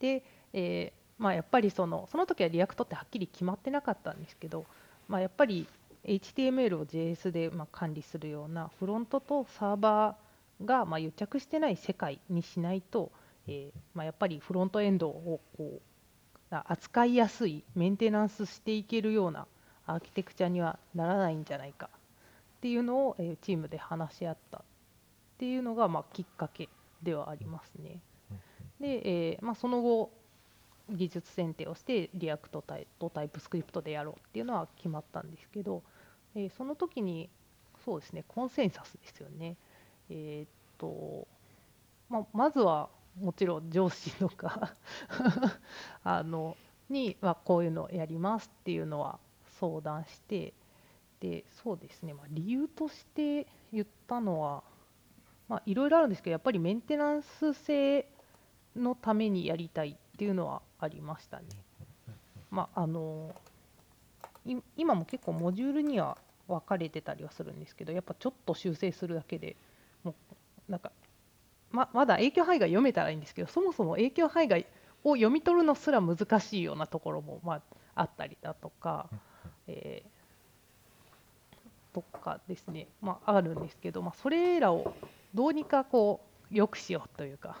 [0.00, 4.66] で、えーまあ、やっぱりそのその時は React ってはっきり決まってなかったんですけど、
[5.08, 5.66] まあ、やっぱり
[6.04, 13.10] HTML を JS でま管理するようなフロントとサーバーがま癒着してない世界にしないと、
[13.46, 15.80] えー、まやっぱりフロントエンドをこう
[16.50, 19.46] 扱いやすいメンテナンスしていけるような
[19.86, 21.90] アーキテクチャにはならないんじゃないか
[22.58, 24.62] っていうのを、チームで話し合ったっ
[25.38, 26.68] ていうのがまきっかけ
[27.02, 28.00] ではありますね。
[28.80, 30.10] で、えー、まあ、その後
[30.90, 32.62] 技術選定をして React
[32.98, 35.82] と TypeScript でやろうっていうのは決まったんですけど、
[36.34, 37.28] えー、その時に
[37.84, 39.56] そうですねコンセンサスですよね。
[40.10, 41.26] えー、っと
[42.08, 42.88] ままずは
[43.20, 44.74] もちろん上司とか
[46.04, 46.56] あの
[46.88, 49.18] に、ま、こういうのをやりますっていうのは
[49.58, 50.52] 相談して
[51.20, 54.62] でそうですね、まあ、理由として言ったのは
[55.64, 58.06] いろいろあるんですけどやっぱりメンテナンス性
[58.74, 61.46] のためにやりたいっていうのはありましたね。
[62.50, 63.34] まあ、あの
[64.76, 66.16] 今も結構モジュールには
[66.48, 69.56] 分かれてたりはするんですけどやっぱちょっと修正するだけで
[70.04, 70.14] も
[70.68, 70.92] うなんか
[71.70, 74.58] ままだ影響範囲が読めたらいいんですけどそもそも影響範囲が
[75.04, 77.62] を読み取るのすら難しいようなところも、まあ、
[77.94, 79.08] あったりだとか、
[79.68, 84.94] えー、とかですね、まあ、あるんですけど、まあ、それらを
[85.32, 87.56] どうにかこう良くしようというか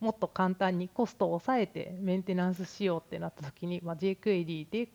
[0.00, 4.88] もっと簡単にコストを抑えてメンテナンスしようってなった時に、まあ、JQuery で、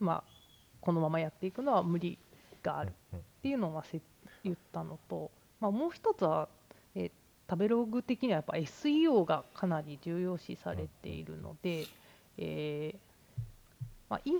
[0.00, 0.32] まあ、
[0.80, 2.18] このままやっていくのは無理
[2.62, 3.82] があるっていうのを
[4.42, 6.61] 言ったのと、まあ、もう一つは、え
[7.52, 11.84] 食べログ的にはやっぱ SEO がかなり重要視されているので、
[12.38, 13.42] えー
[14.08, 14.32] まあ、い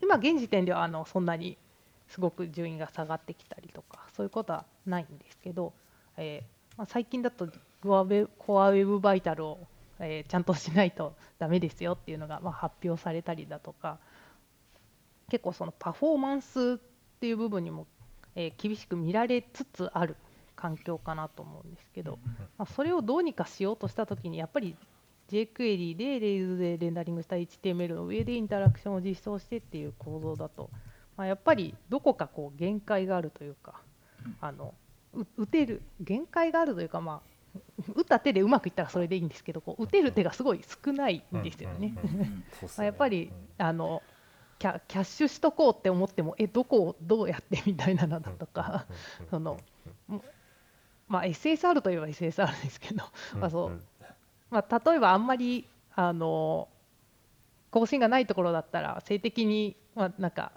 [0.00, 1.58] 今現時点ではあのそんなに
[2.06, 5.72] すごく順位が下がってきたりとかそういうことはないんですけど、
[6.16, 7.48] えーまあ、最近だと
[7.82, 9.58] コアウェブバイタルを、
[9.98, 13.98] えーちゃんとしないとダメですよっていうのが、まあ、発表されたりだとか
[15.32, 16.78] 結構そのパフォーマンスっ
[17.18, 17.88] ていう部分にも、
[18.36, 20.14] えー厳しく見られつつある
[20.56, 22.18] 環境かなと思うんですけど、
[22.58, 24.76] まあ、それをどうにかしようとしたときにやっぱり
[25.28, 30.70] jQuery で Rails でレンダリングした HTML の上でインタラクションを実装してっていう構造だと、
[31.16, 33.80] まあ、やっぱりどこかこう限界があるというか
[34.40, 34.74] あの
[35.14, 37.36] う打てる限界があるというかまあ
[37.94, 41.94] 打った手でうまくいったらそれでいいんですけどこう打てる手がすごい少ないんですよね。
[42.78, 44.02] やっぱりあの
[44.58, 48.86] キャキャッシュしとこうって思ってもえどこをどうやってみたいなのだとか、
[49.30, 49.58] その
[51.08, 53.04] まあ SSR といえば SSR ですけど、
[53.38, 53.80] まあそう
[54.50, 56.68] まあ、例えばあんまりあの
[57.70, 60.52] 更新がないところだったら静的に、まあ、なんか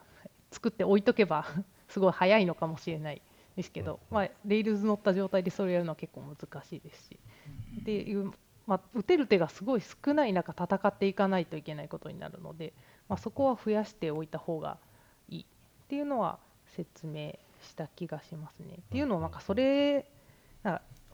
[0.51, 1.45] 作って置いとけば
[1.87, 3.21] すごい早いのかもしれない
[3.55, 7.19] ですけど、まあ、レイルズ乗った状態でそれやるのは結構難しいですし。
[7.81, 8.31] っていう、
[8.67, 12.73] まあ、打てる手がすごい少ない中戦っていかないといけないことになるので、
[13.07, 14.77] まあ、そこは増やしておいた方が
[15.27, 15.45] いいっ
[15.87, 18.75] ていうのは説明した気がしますね。
[18.75, 20.05] っていうのはなんかそれ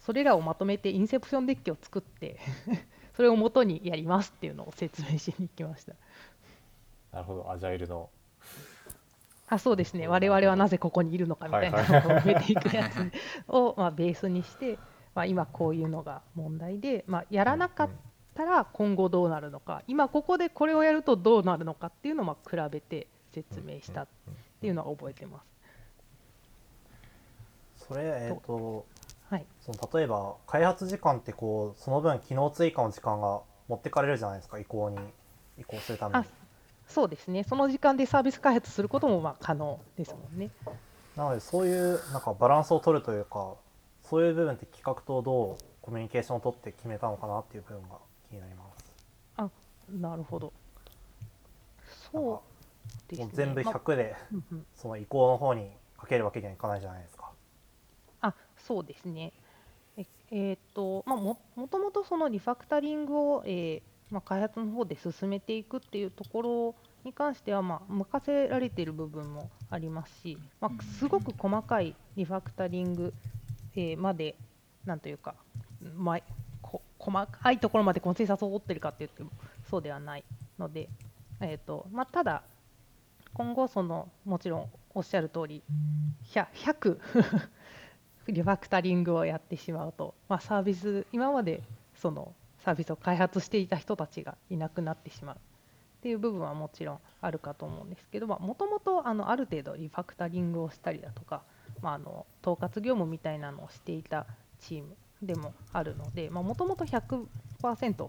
[0.06, 2.38] それらをまとめてインセプションデッキを作って
[3.16, 5.94] それを元にやりますっていうのを説明しに行きました。
[7.12, 8.10] なるほどアジャイルの
[9.48, 13.12] あそうですね我々はなぜここにいるのかみたいなはいのを埋めていくやつ
[13.48, 14.78] を、 まあ、ベースにして、
[15.14, 17.90] まあ、今こういうのが問題で、まあ、やらなかっ
[18.34, 24.08] たら今後どうなるのか今ここでこれをやるとどうなるのかっていうのをまあ比べて説明したっ
[24.62, 25.46] ていうのは覚えてます。
[27.88, 28.86] それえっ、と
[29.30, 34.98] はい、その例えば開発時間ってこうその分機能追加の時間が持ってかれるじゃないですか移行に
[35.60, 36.28] 移行するためにあ
[36.88, 40.50] そうですねその時間でサービス開発することもまあ可能ですもんね。
[41.16, 43.56] なのでそういうなんかバランスを取るというか
[44.04, 47.96] そういう部分って企画とどうコミュニケーションを取って決めたのかなっていう部分が
[48.30, 48.94] 気になります
[49.38, 49.50] あ
[50.00, 50.54] なるほど。
[52.12, 53.26] そうですね。
[53.26, 54.16] もう全部まあ100で
[54.76, 57.25] その移行の方にかけるわけにはいかないじゃないですかあ
[58.68, 59.34] そうですね。
[59.98, 73.14] ええーっとまあ、ももともとそのリファクタリングを、えーまあ、開発の方で進めていくっていうところに関しては、まあ、任せられている部分もありますし、まあ、すごく細かいリファクタリング、
[73.76, 74.36] えーまで
[74.86, 75.36] なんというか、
[75.96, 76.20] まあ、
[76.62, 79.32] こ細かいところまでコンセンサスを取ってるかって言っても
[79.70, 80.24] そうではない
[80.60, 80.90] ので、
[81.42, 82.44] えーっとまあ、ただ
[83.34, 85.62] 今後そのもちろんおっしゃる通り
[86.34, 87.00] 100, 100
[88.28, 91.62] リファクタリングをやってしまうと、まあ、サービス今まで
[91.96, 92.34] その
[92.64, 95.36] サービスを開発していた人たちがいなくなってしまう。
[95.36, 95.40] っ
[96.06, 101.42] ていう部分はもちろんあるかと思うんですけどもともとある程度リファクタリングをしたりだとか、
[101.82, 104.28] まあ、あの統括業務みたいなのをしていた
[104.60, 107.26] チームでもあるのでもともと100%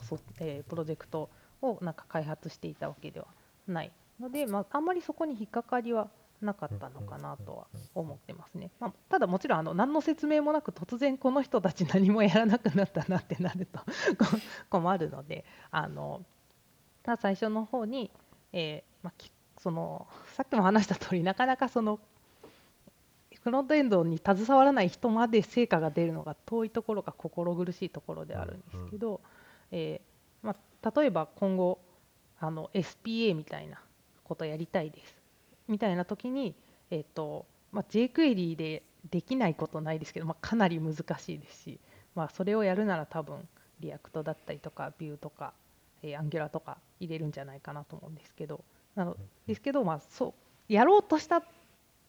[0.04, 1.30] そ、えープロジェクト
[1.62, 3.28] をなんか開発していたわけでは
[3.66, 6.08] ないので、まあ、あんまりそこに引っかかりは
[6.40, 8.70] なかったのかなとは思ってますね。
[8.78, 13.80] まあ、ただもちろんあの何の説明もなく突然この人たち何もやらなくなったなってなると
[14.18, 14.26] こ
[14.70, 16.24] 困るのであの
[17.04, 18.10] まあ最初の方に、
[18.52, 21.98] えーまあ、きそのさっきも話した通りなかなかその
[23.42, 29.20] フロントエンドに携わらない人まで成果が出るのが遠いところが心苦しいところであるんですけど、
[29.70, 31.78] えーまあ、例えば今後
[32.40, 33.80] あの SPA みたいな
[34.24, 35.15] ことやりたいです
[35.68, 36.54] みたいな時に、
[36.90, 41.80] えーとまあ、jQuery でできないことないですけど、まあ、かなり難しいですし、
[42.14, 43.46] まあ、それをやるなら多分
[43.80, 45.52] React だったりとか Vue とか、
[46.02, 50.34] えー、Angular とか入れるんじゃないかなと思うんですけどなのですけど、まあ、そ
[50.68, 51.42] うやろうとした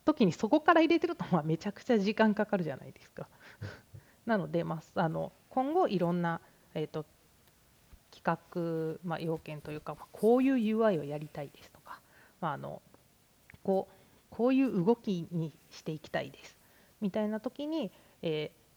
[0.05, 3.27] 時にそこから入れてるとまあめちゃくちゃ時間かかるじゃないですか。
[4.25, 6.41] なので、まあ、あの今後いろんな、
[6.73, 7.05] えー、と
[8.11, 11.99] 企画、まあ、要件というか、まあ、こういう UI をやりたいですとか、
[12.39, 12.81] まあ、あの
[13.67, 13.93] こう
[14.29, 16.57] こういう動きにしていきたいです。
[17.01, 18.67] みたいな時に、えー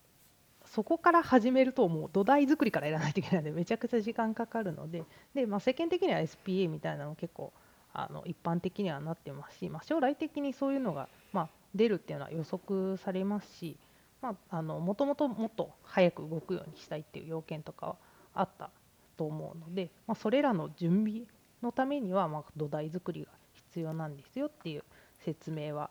[0.66, 5.02] そこから始めるともう土台作りからやらないといけないのでめちゃくちゃ時間かかるので。
[5.34, 7.52] で、まあ、世間的には SPA みたいなの結構
[7.92, 13.78] あの一般的にはなってますし、まあ、将来的にそういうのが、まあ、出るっていうのは予測されますし、
[14.22, 17.96] まあ、あのもともともっと早く動くようにしたいっていう要件とかは
[18.34, 18.70] あった
[19.16, 21.22] と思うので、まあ、それらの準備
[21.62, 23.39] のためには、まあ、土台作りが
[23.70, 24.84] 必要なんですよっていう
[25.20, 25.90] 説明は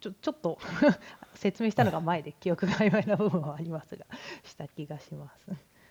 [0.00, 0.58] ちょちょっと
[1.34, 4.04] 説明したのが前で 記憶が曖昧な部分はありますが
[4.42, 5.50] した気がします。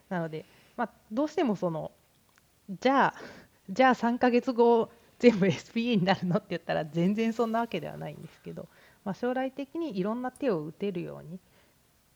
[0.09, 0.45] なので、
[0.77, 1.91] まあ、どうしてもその
[2.69, 3.15] じゃあ
[3.69, 8.67] じゃあ3ヶ月後全部 SPA になるのって言ったら全然そんなわけではないんですけど、
[9.03, 11.39] まあ、将来的にいろんな手を打てるようにっ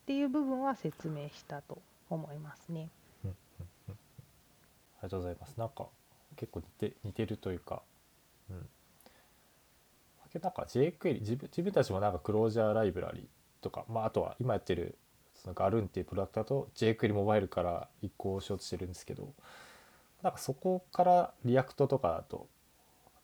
[0.06, 2.90] ていう部分は説明したと思いますね。
[3.24, 3.36] うんうん
[3.88, 5.58] うん、ありがとうございます。
[5.58, 5.88] なんか
[6.36, 7.82] 結構似て似てるというか、
[8.50, 8.68] うん。
[10.34, 13.28] なんか JQuery 自分自分たちもなんか Closure Library
[13.60, 14.96] とか、まあ、あとは今やってる
[15.34, 19.32] その Garoon っていうプロダクトだと JQuery モバイルから移行しようとしてるんですけど
[20.22, 22.48] なんかそこから React とかだと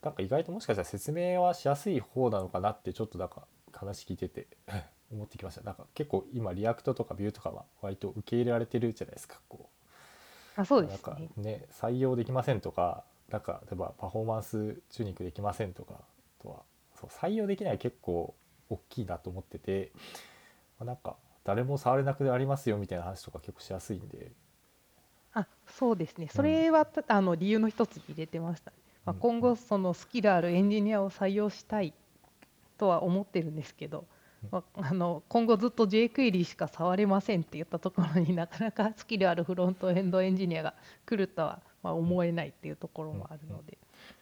[0.01, 4.47] なんか意外ともしかしたら説明はしやすい方なのかなってちょっとなんか話聞いてて
[5.11, 9.69] 思ってきましたなんか結構今 React とか Vue とかは割と受け入れられてるじゃないですかこ
[10.57, 11.59] うあそうでなんかすね。
[11.59, 16.63] ね採用できませんとかなんか例えばパフォーマンスチューニングできませんとかあとは
[17.09, 18.35] そう採用できない結構
[18.69, 19.91] 大きいなと思ってて、
[20.79, 24.31] まあなんか誰も触れなくなりますよみたいな話とか結構しやすいんで。
[25.33, 28.71] あそうですね、それは、たあの理由の一つに入れてました。
[28.71, 29.19] ね、まあ、うん。
[29.19, 31.93] 今後、そのスキルあるエンジニアを採用したい
[32.77, 34.05] とは思ってるんですけど、
[34.51, 40.75] まあ、あの今後ずっと JQuery しか触れませんって言ったところになかなか スキルあるフロントエンドエンジニアが
[41.05, 43.77] 来るとはまあ思えないっていうところもあるので、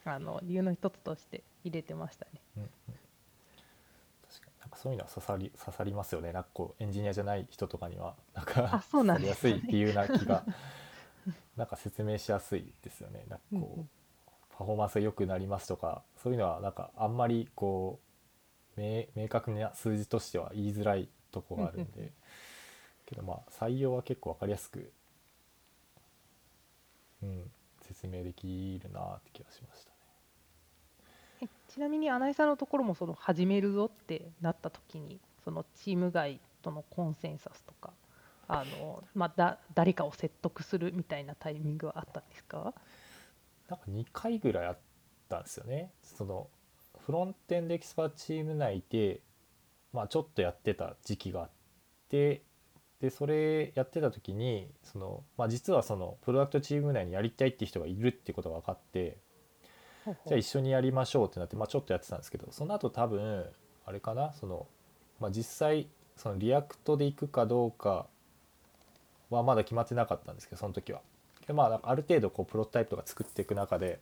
[0.05, 2.32] あの理由の一つとして入れてましたね。
[2.57, 2.70] うんうん。
[4.30, 6.32] 確かになんかそういうのは刺さり刺さりますよね。
[6.32, 8.16] なんかこうエンジニアじゃない人とかには。
[8.34, 9.61] なんかあそうなん刺ですよね。
[9.61, 10.45] さりやすい理由な気が
[11.55, 13.26] なんか説明しやすいですよね。
[13.30, 13.89] なんかこう、うんうん。
[14.57, 17.99] パフォーマンスが良くなりますとかそういうのはなんかあんまりこ
[18.78, 22.14] う明明確な数字としては言いづらいとこがあるんで、うんうん。
[23.05, 24.91] けどまあ採用は結構分かりやすく、
[27.22, 27.51] うん、
[27.82, 29.92] 説明できるなって気がしました
[31.74, 37.93] ちなみに穴井さんのところもその始めるぞってなった時にそのチーム外とのコンセンサスとか
[38.47, 42.76] あの、まあ、だ誰かを説得するみたいなタイミングはあったんですか？
[43.69, 44.78] なんか2回ぐらいあっ
[45.30, 45.91] たんですよね。
[46.03, 46.47] その
[47.05, 49.21] フロントエンドエキスパーチーム内で、
[49.91, 51.49] まあ、ちょっとやってた時期があっ
[52.07, 52.43] て
[53.01, 59.17] でそれやってた時にその、まあ、実はそのプロダクトチーム内にやりたいって人がいるってことが分かって
[60.05, 63.45] じゃあ一緒にやりましょうってなって、まあ、ちょっとやってたんですけどその後多分
[63.85, 64.67] あれかなその、
[65.19, 65.87] まあ、実際
[66.17, 68.07] その React で行くかどうか
[69.29, 71.01] はまだ決まってなかったんですけどその時は。
[71.47, 73.99] でまあ、ある程度こうプロタイプとか作っていく中で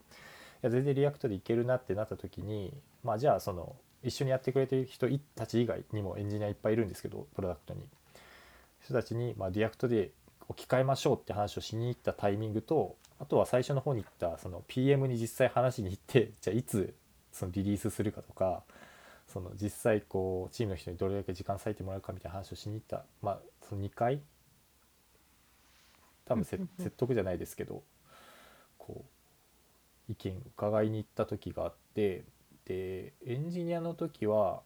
[0.61, 2.71] いや全然 React でいけるなってなった時に、
[3.03, 7.87] まあ、じゃあその一緒にやってくれてる人たち以外にもエンジニアいっぱいいるんですけどプロダクトに
[8.83, 10.11] 人たちに、まあ、 React で
[10.49, 16.95] 置き換えましょうって話をしに行ったタイミングとあとは最初の方に言ったその PM に実際話に行って じゃあいつ
[17.31, 18.63] そのリリースするかとか
[19.27, 24.21] その実際こうチームの人にどれだけ時間割いてもらうかみたいな話をしに行った、まあ、その2回
[26.25, 26.67] 多分説
[26.97, 27.83] 得じゃないですけど
[28.77, 29.05] こ
[30.09, 32.25] う意見伺いに行った時があって
[32.65, 34.63] でエンジニアの時は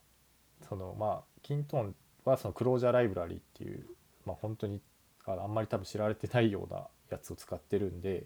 [0.70, 3.86] そのまあキントンはそのクロージャーライブラリっていう
[4.26, 4.82] まあ本当に
[5.26, 8.26] ああんまり多分知られてないようなやつを使ってるんで、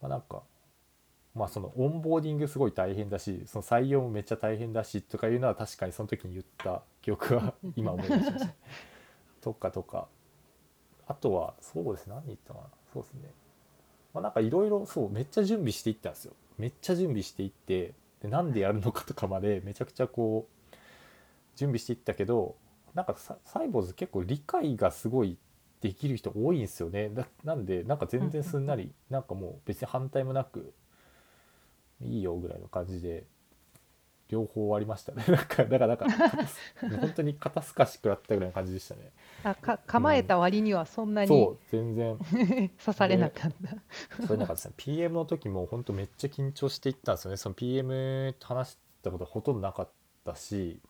[0.00, 0.42] まあ、なんか
[1.34, 8.54] まあそのオンボーディングすごい大変だしその採用もめっちゃ大変だしとかいうのは確かにその時に言った記憶は今思い出しました。
[9.42, 10.08] とかとか。
[11.08, 12.66] あとはそうですね何言ったかな。
[12.92, 13.30] そうですね。
[14.12, 16.32] まあなんかいろいろそうめっちゃ準備していったんですよ。
[16.58, 20.76] めっちゃ準備していってでなんでやるのかとかまでめちゃくちゃこう
[21.54, 22.56] 準備していったけど
[22.94, 25.36] なんかササイボーズ結構理解がすごい
[25.86, 27.10] できる人多いんですよね。
[27.10, 30.74] だなんでなんか全然すんなりなんかもう別に反対もなく
[32.00, 33.24] いいよぐらいの感じで
[34.28, 35.24] 両方終わりましたね。
[35.32, 39.12] なんかだからなんか肩すもう本当に肩透かし食らったぐらいの感じでしたね。
[39.44, 42.18] あか構えた割にはそんなにそう全然。
[42.84, 43.52] 刺されなかっ
[44.18, 44.26] た。
[44.26, 44.74] それなんかですね。
[44.76, 47.36] PM の時も本当めっちゃ緊張していったんですよね。
[47.36, 49.90] その PM と話したことほとんどなかっ
[50.24, 50.80] たし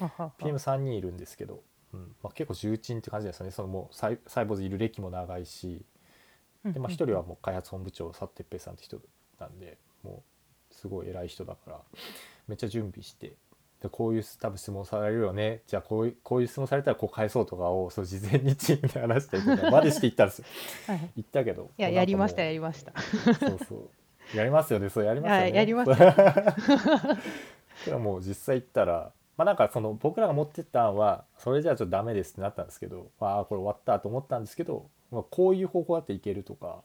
[0.00, 0.32] ははは。
[0.38, 1.62] PM3 人いるんですけど、
[1.92, 2.00] うん。
[2.22, 3.52] まあ、結構重鎮って感じですよね。
[3.52, 5.84] そのもうサイサイボーズいる歴も長いし。
[6.64, 9.00] で、まあ、一人はもう開発本部長佐藤哲平さんって人
[9.38, 10.22] なんでも
[10.70, 11.80] うすごい偉い人だから
[12.48, 13.36] めっちゃ準備して。
[13.82, 15.62] でこういう多分質問されるよね。
[15.66, 20.44] じゃあこういうこういう質問されたらこう返そうとかをそう事前にチームで話したりとかまでしていったんですよ。
[20.86, 20.98] はい。
[20.98, 21.10] はい。
[21.16, 22.92] 言ったけどいややりましたやりました。
[23.00, 23.90] そうそう。
[24.34, 25.42] やりますよね、そうやりますよね。
[25.42, 25.90] はいやります
[27.86, 36.82] でも もう実際行ったら、まあなんかその僕らが持ってった案は、それじゃあちょっとダメですってなったんですけど、ああ、これ終わったと思ったんですけど、まあ、こういう方法だっていけるとか、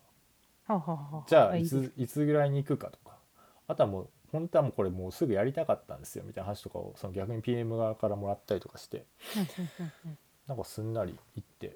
[1.27, 3.17] じゃあいついつぐらいに行くかとか、
[3.67, 9.03] あとはもう本当はもうこれもうすぐやりたかったんですよみたいな話とかをその逆に PM 側からもらったりとかして。
[10.47, 11.75] なんかすんなり言って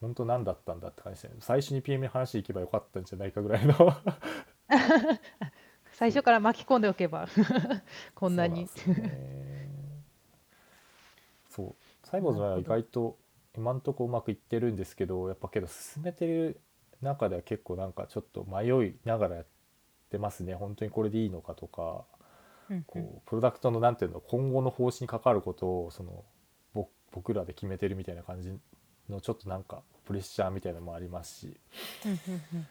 [0.00, 3.74] 本当何だったんだって感じで最初に PM に話行けばよかったんじゃないかぐらいの。
[5.92, 7.28] 最初から巻き込んでおけば。
[8.16, 8.64] こんなに。
[8.64, 9.64] ね
[12.14, 13.18] サイボーズは意外と
[13.56, 16.60] 今んとこうまくいってるんですけどやっぱけど進めてる
[17.02, 19.46] 中では結構なんかちょっと迷いながらやっ
[20.10, 20.54] てますね。
[20.54, 22.04] 本当にこれでいいのかとか
[22.86, 26.24] こうプロダクトのなんていうの今後の方針に関わることをその
[26.72, 28.56] ぼ僕らで決めてるみたいな感じ
[29.08, 31.56] のちょっとなんかプレッシャーみたいなのもありますし、
[32.04, 32.66] うんうんうん。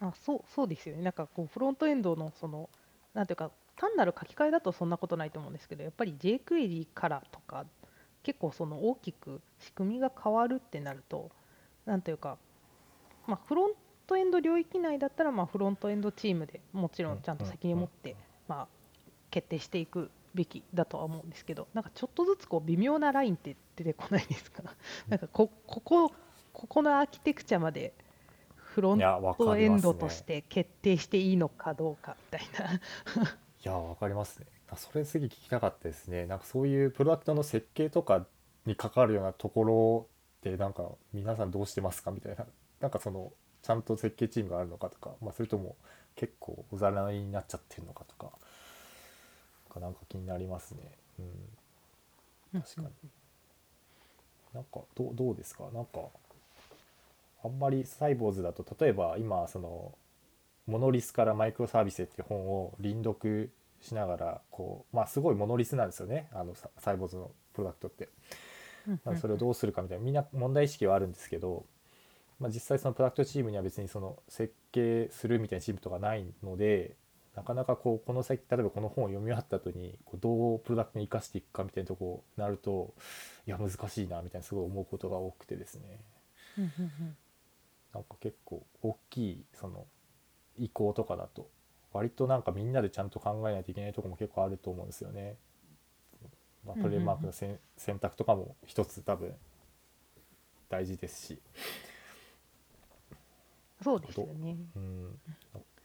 [0.00, 1.02] うん、あそうそうですよね。
[1.02, 2.70] なんかこうフロントエンドのその
[3.12, 7.64] なんていうか単なる書き換えだとそんなことないと思うんですけどやっぱり jQuery からとか
[8.22, 11.30] 結構その大きく仕組みが変わるってなると
[11.86, 12.36] なんていうか、
[13.26, 13.72] まあ、フロン
[14.06, 18.16] トエンド領域内だったらまあフロントエンドチームでもちろんちゃんと責任を持って
[18.48, 18.68] まあ
[19.30, 24.62] 決定していくべきだとは思うんですけどなんかちょっとずつこう微妙なラインって出てこないですか？
[25.08, 26.12] なんかこここ
[26.52, 27.92] ここのアーキテクチャまで
[28.56, 28.98] フロン
[29.38, 33.28] トエンドとして決定していいのかどうかみたいな。
[33.68, 34.46] いやわかりますね。
[34.70, 36.24] あそれ次聞きたかったですね。
[36.24, 38.24] なんかそういうプロダクトの設計とか
[38.64, 40.06] に関わるようなところ
[40.40, 42.46] ってなんか皆さんどうしてますかみたいな。
[42.80, 43.30] なんかその
[43.62, 45.76] ちゃんと設計チームがあるのかとか、まあ、それとも
[46.16, 48.32] 結構おざなりになっちゃってるのかとか。
[49.74, 50.80] がなんか気になりますね。
[52.54, 52.60] うん。
[52.62, 52.88] 確かに。
[54.54, 55.64] なんかどうどうですか？
[55.74, 56.00] なんか
[57.44, 59.92] あんまりサイボーズだと例えば今その
[60.66, 63.50] モノリスからマイクロサービスへっていう本を輪読
[63.80, 66.28] しながらこうまあすごいモノリスなんですよね。
[66.32, 68.08] あのササイボーズのプロダクトって。
[69.20, 70.04] それをどうするかみたいな。
[70.04, 71.66] みんな問題意識はあるんですけど、
[72.40, 76.96] まあ、実際そのプロダクトチームには別にその設計するみたいなチームとかないので
[77.34, 82.94] なかなかこうこの先例えばこの本を読み終わった後にこうどうプロダクトに生かしていくかみたいなとこになると
[83.46, 86.00] いや難しいなみたいなすごい思うことが多くてですね。
[87.94, 89.86] なんか結構大きいその
[90.58, 91.48] 移行とかだと
[91.98, 95.34] 割となんかみんなでちゃんと考えないといけないところも結構あると思うんですよね。
[96.64, 99.34] まあ、トレードマークのせん選択とかも一つ多分
[100.68, 101.38] 大事ですし、
[103.82, 104.56] そうですよね。
[104.76, 105.18] うん、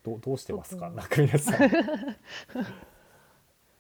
[0.04, 0.92] どうどうしてますか？
[0.92, 1.70] 中皆さん。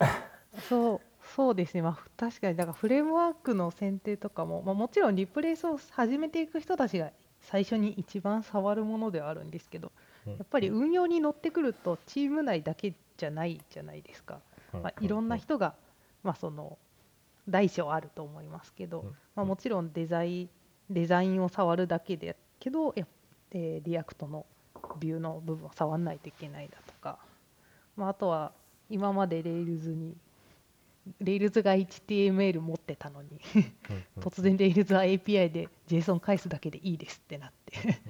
[0.67, 1.01] そう
[1.36, 7.11] そうですね、まあ、確かにだからフレームワークの選定とかも、まあ、もちろんリプレイスを始めていく人たちが
[7.41, 9.91] 最初に一番触るものではあるんですけど
[10.26, 14.39] やっぱり運用に乗ってくるとチーム内だけじゃないじゃないですか、
[14.71, 15.76] まあ、いろんな人が、
[16.24, 16.78] まあ、その
[17.49, 19.15] 大小あると思いますけど、うん。
[19.36, 20.49] まあ、もちろんデザイン
[20.89, 23.07] デザインを触るだけでけどやっ
[23.53, 24.45] えー React の
[24.99, 27.17] ビューの部分を触らないといけないだとか、
[27.95, 28.51] まあ、あとは
[28.89, 30.15] 今まで Rails に
[31.21, 33.39] Rails が HTML 持ってたのに
[34.19, 38.01] 突然 Rails は API で JSON 返すだけでいいですってなって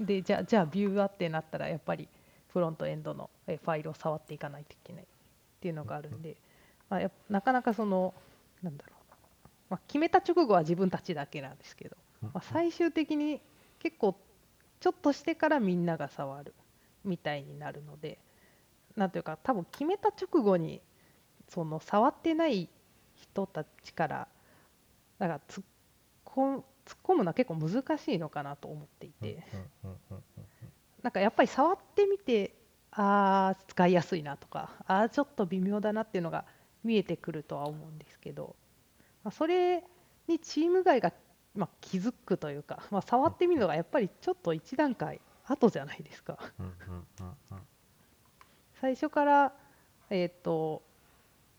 [0.00, 2.08] でじゃあじゃあビューはってなったらやっぱり
[2.52, 5.06] フロントエンドのえーファイルを触っていかないといけないっ
[5.60, 6.36] ていうのがあるんで、
[6.88, 8.14] まあ、やなかなかその
[8.62, 9.16] なんだろうな、
[9.70, 13.40] まあ、決めた直後は自分たちだけなんですけど、まあ、最終的に
[13.80, 14.16] 結構
[14.80, 16.54] ちょっとしてからみんなが触る
[17.04, 18.18] みたいになるので
[18.96, 20.80] なんていうか多分決めた直後に
[21.48, 22.68] その触ってない
[23.14, 24.28] 人たちから
[25.18, 25.64] だから突っ
[26.24, 29.44] 込突っ込むのは結構難しいのかなと思っていて、
[31.02, 32.54] なんかやっぱり触ってみて
[32.90, 36.46] あー使いやすいなとかあーちょっと微妙だなっていうのが
[36.82, 38.56] 見えてくるとは思うんですけど、
[39.22, 39.84] まあ、それ
[40.26, 41.12] にチーム外が、
[41.54, 46.38] まあ、気づくというか、まあ、触ってみるのがやっぱりちょっと一段階後じゃないですか。
[48.80, 49.52] 最初から、
[50.08, 50.82] えー、と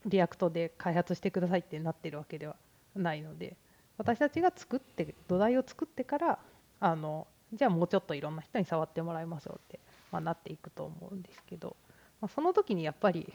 [0.06, 2.56] React で開発してくださいってなってるわけでは
[2.96, 3.56] ないので
[4.00, 6.38] 私たちが作って土台を作ってから
[6.80, 9.78] あのじゃあもうちょっといろんな人に触ってもらいましょうって、
[10.10, 11.76] まあ、なっていくと思うんですけど、
[12.22, 13.30] まあ、その時にやっぱり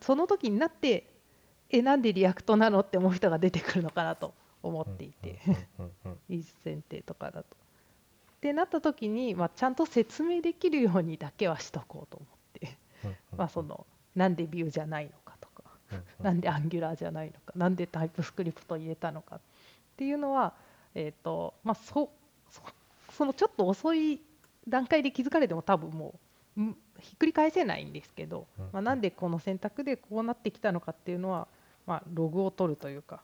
[0.00, 1.08] その時になって
[1.70, 4.32] えなんで React なのって思う人が出てくるのかなと
[4.62, 5.40] 思っていて
[6.28, 7.56] いい前提とかだと。
[7.56, 12.28] ってなった時に、まあ、ちゃんと説明できるようにだけはしとこうと思っ
[12.60, 12.78] て、
[13.36, 15.12] まあ、そのなんでビューじゃないの
[16.20, 19.36] なんでアンギュラーじゃないのかなんでタイプスクリプト入れたのか。
[19.36, 19.40] っ
[19.96, 20.52] ていうのは、
[20.94, 22.10] えーとまあ、そ
[22.50, 22.62] そ
[23.12, 24.20] そのちょっと遅い
[24.66, 26.14] 段階で気づかれても多分も
[26.56, 31.46] うんひっくり返せないんですけど、まあ、なんでこの選択でこうなってきたのかっていうのは、
[31.86, 33.20] まあ、ログを取るというか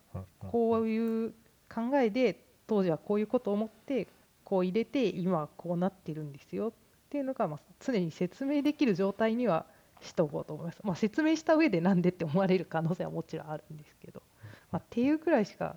[0.50, 1.30] こういう
[1.72, 4.08] 考えで当時はこういうことを思って
[4.44, 6.72] こう入れて今はこうなってるんですよっ
[7.08, 9.64] っていうのが、まあ、常に説明できる状態には
[10.00, 14.22] しておこうと思います、まあ、説明した上でなんでって思われる可能性はもちろんあるんですけど、
[14.70, 15.76] まあ、っていうくらいしか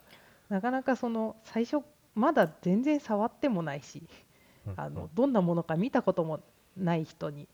[0.50, 4.04] なかなかその最初まだ全然触ってもないし
[4.76, 6.40] あのどんなものか見たことも
[6.78, 7.48] ない人に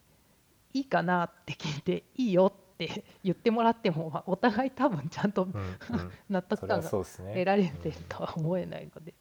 [0.73, 5.47] いいかなって聞いていいよって 言ってもらっても、まあ、お互い多分ちゃんと
[6.29, 9.13] 納得感が得られてるとは思えないので、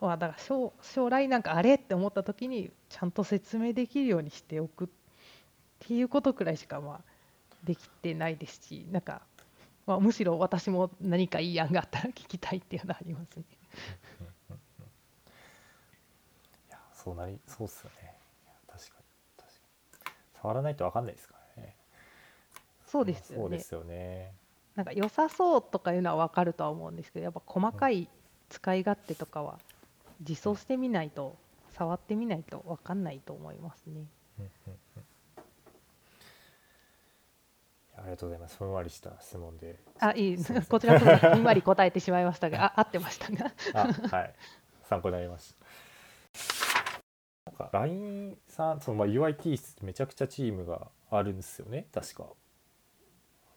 [0.00, 4.88] まあ、だから将将来なんかあれって思った時にちゃんと説明できるようにしておくっ
[5.80, 7.00] ていうことくらいしかまあ
[7.64, 9.22] できてないですしなんか、
[9.86, 13.44] まあ、むしろ私も何かいい案があったら聞きたいっていうのはありますね。
[16.68, 18.18] いやそうなりそうっすよね。
[18.66, 19.04] 確かに
[19.36, 19.48] 確
[20.04, 20.16] かに。
[20.34, 21.76] 触らないと分かんないですからね。
[22.86, 23.42] そうですよね。
[23.42, 24.34] そうですよね。
[24.76, 28.08] なんか良さそうとかいうのは分かるとは思うんですけどやっぱ細かい
[28.50, 29.58] 使い勝手とかは
[30.20, 31.36] 実装してみないと
[31.70, 34.04] 触ってみないと分かんないと思いますね。
[34.38, 35.02] うんうんうん
[37.95, 38.56] いやありがとうございます。
[38.56, 39.78] ふんわりした質問で。
[39.98, 40.36] あいい。
[40.68, 42.64] こちらこそふんわり答えてしまいましたが。
[42.76, 44.34] あ合ってましたがあはい。
[44.84, 45.54] 参考になりまし
[47.44, 51.88] たなんか LINE さんそのまあ UIT 室めちゃくちゃチームがあるんですよね。
[51.92, 52.26] 確か。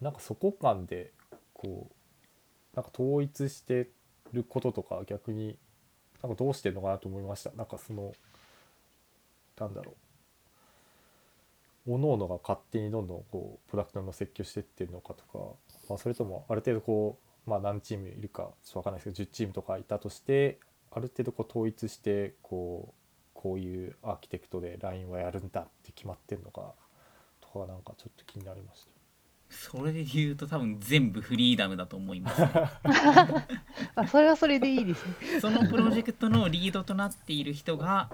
[0.01, 1.13] なんかそこ間で
[1.53, 3.89] こうなんか統一して
[4.31, 5.57] ることとか逆に
[6.21, 7.51] なんかどうしてんのかなと思いました。
[7.51, 8.13] なんかその
[9.57, 10.08] なんだろう
[11.85, 15.55] 各々が勝手にどんどんこうプロダクトの設計をしていってるのかとか、
[15.89, 20.59] まあ、それともある程度こう、まあ、何チームいるかちょっと分かんないですけど10チームとかいたとして
[20.91, 22.99] ある程度こう統一してこう
[23.33, 26.73] こういうアーキテクトで LINE はやるんだって決まってるのか
[27.39, 28.91] とかがなんかちょっと気になりました。
[29.49, 32.49] それで言うと多分全部フリーダムだと思います、ね、
[33.95, 35.13] あそれはそれでいいですね。
[35.41, 38.11] そのプロジェクトのリードとなっている人が、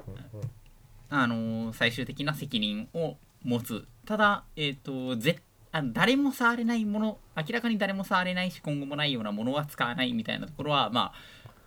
[1.10, 3.88] あのー最終的な責任を持つ。
[4.06, 5.40] ただ、えー、とぜ
[5.72, 11.12] あの誰も触れないもの明らかに誰も触れないし今後もないようなものは使わないみたいなところはま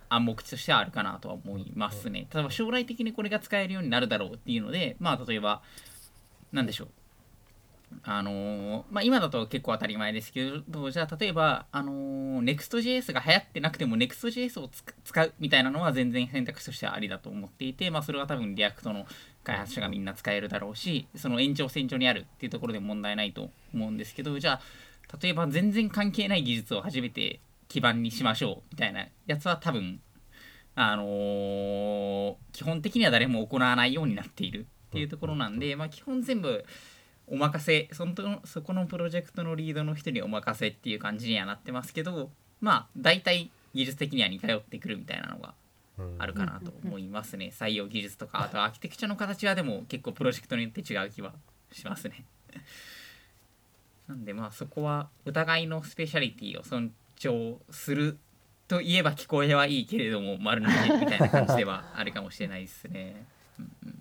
[0.09, 2.27] あ暗黙としてはあるかなとは思いますね。
[2.33, 5.61] 例えば将来的にこれが使えるようになるだろうっていうのでまあ例えば
[6.51, 6.87] なんでしょう。
[8.03, 14.69] あのーまあ、今だと結構当たり前ですけどじゃあ例えば、あのー Next.js が流行ってなくても Next.js を
[15.03, 19.05] 使うみたいなのは全然選択肢としてはありだと思っていて、まあ、それは多分 React の
[19.49, 29.99] 開発者がみんな使えるだろうしその延長線上にあるっていうところで問題ないと思うんですけどじゃあ例えば全然関係ない技術を初めて基盤にしましょうみたいなやつは多分
[30.75, 36.63] あのー基本的には誰も行わないようになっているっていうところなんで、まあ、基本全部
[37.27, 38.13] お任せその
[38.45, 42.29] そこのプロジェクトのリードの人にお任せっていう感じにはなってますけど
[42.61, 45.68] まあ大体技術的には似通ってくるみたいなのがうん
[46.17, 47.51] あるかなと思いますね。
[47.55, 51.33] 採用技術とかあとアーキテクチャの形はでも結構プロジェクトによって違う気は
[51.71, 52.25] しますね。
[54.07, 58.17] なんでまあそこはお互いのスペシャリティを尊重する
[58.67, 63.25] と言えば聞こえはいいけれども丸投げみたいな感じではあるかもしれないですね。
[63.59, 63.98] うんうん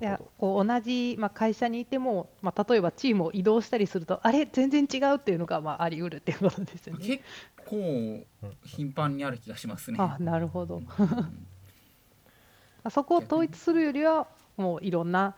[0.00, 4.46] いやこう同じ、まあ、会社にいても、まあ、例えばチームを移動したりするとあれ？
[4.50, 7.06] 全然違うっていうのが、まあ、あり得るっていうことですよね。
[7.06, 7.22] 結
[7.66, 8.24] 構
[8.64, 9.98] 頻繁にある気がしますね。
[10.00, 10.82] あなるほど。
[12.90, 14.26] そこを統一するよりは
[14.56, 15.34] もういろんな、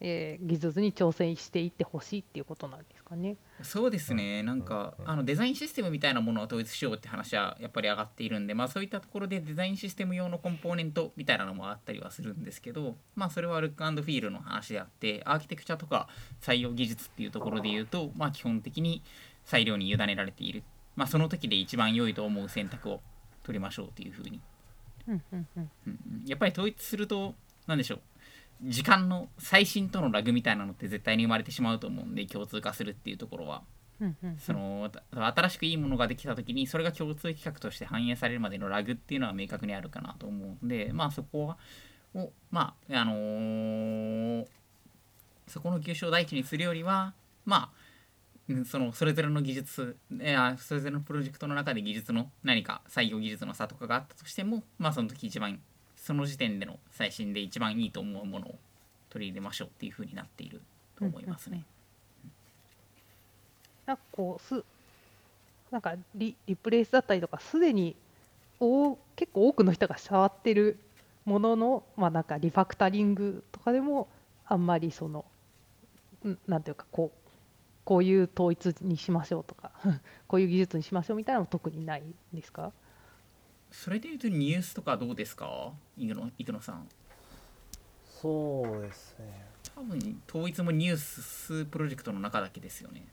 [0.00, 3.36] えー技術に挑戦していってほしいっていうことなんですかね。
[3.62, 16.08] そうですね、なんかうんあのデザインシステムみたいなものを統一しようって話はやっぱり上がっているんで、まあ、そういったところでデザインシステム用のコンポーネントみたいなのもあったりはするんですけど、まあ、それはルックフィールの話であって、アーキテクチャとか
[16.40, 19.02] 採用技術っていうところで言うと、まあ、基本的に
[19.44, 20.64] 裁量に委ねられている、
[20.96, 23.00] まあ、その時で一番良いと思う選択を
[23.44, 24.40] 取りましょうというふうに。
[25.08, 25.70] うんうんうん。
[25.86, 26.26] うんうん。
[26.26, 27.34] やっぱり統一すると
[27.66, 28.00] 何でしょう
[28.62, 33.62] 時間の最新とのラグみたいなのって絶対に生まれてしまうと思うんで共通化するっていうところは。
[34.38, 35.02] そのた
[35.34, 41.56] 新しくいいものができた時にそれが共通規格として反映されるまでのラグっていうのは明確にあるかなと思うんでまあそこは
[42.14, 44.46] をまああのー
[45.48, 47.14] そこの急所を第一にするよりは
[47.46, 47.70] まあ
[48.48, 55.58] うんそのそれぞれの技術いやそれぞれのプロジェクトの中で技術の何か採用技術の差とかがあったとしてもまあその時一番
[56.06, 58.54] その時点での最新で一番いいと思うものを
[59.10, 60.62] 取り入れましょうっていうふうになっている
[60.96, 61.64] と思いますね。
[63.86, 64.62] なんかこうす
[65.72, 67.96] なんかリリプレイスだったりとかすでに
[68.60, 70.78] お結構多くの人が触ってる
[71.24, 74.06] ものの、まあ、なんかリファクタリングとかでも
[74.46, 75.24] あんまりその
[76.46, 77.28] なんていうかこう
[77.84, 79.72] こういう統一にしましょうとか
[80.28, 82.72] こういう技術にしましょうみたいなのも特にないんですか？
[83.82, 85.70] それでいうとニュースとかどうですか？
[85.98, 86.88] イグノイグノさん。
[88.20, 89.44] そうですね。
[89.74, 93.04] 多分統一もニュースプロジェクトの中だけですよね。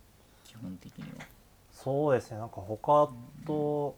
[0.46, 1.26] 基本的には。
[1.74, 2.38] そうですね。
[2.38, 3.10] なんか他
[3.46, 3.96] と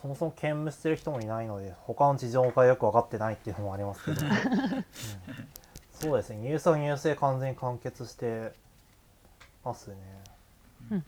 [0.00, 4.84] そもそも兼務してる人もいないので他の事情がよく分かってないっていうのもありますけど、 うん。
[5.92, 6.36] そうですね。
[6.36, 8.52] ニュースはニュースで完全に完結して
[9.64, 9.96] ますね。
[10.92, 11.04] うん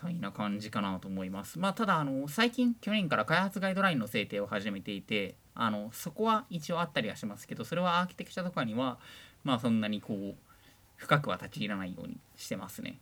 [0.00, 1.58] たいな感じかなと思います。
[1.58, 8.98] まあ、ただあの最近去年から開発ガイドラインの制定を始めていてあのそこは一応あったりはしますけどそれはアーキテクチャとかには
[9.44, 10.34] まあそんなにこう
[10.96, 12.98] 深くは立ち入らないようにしてますね。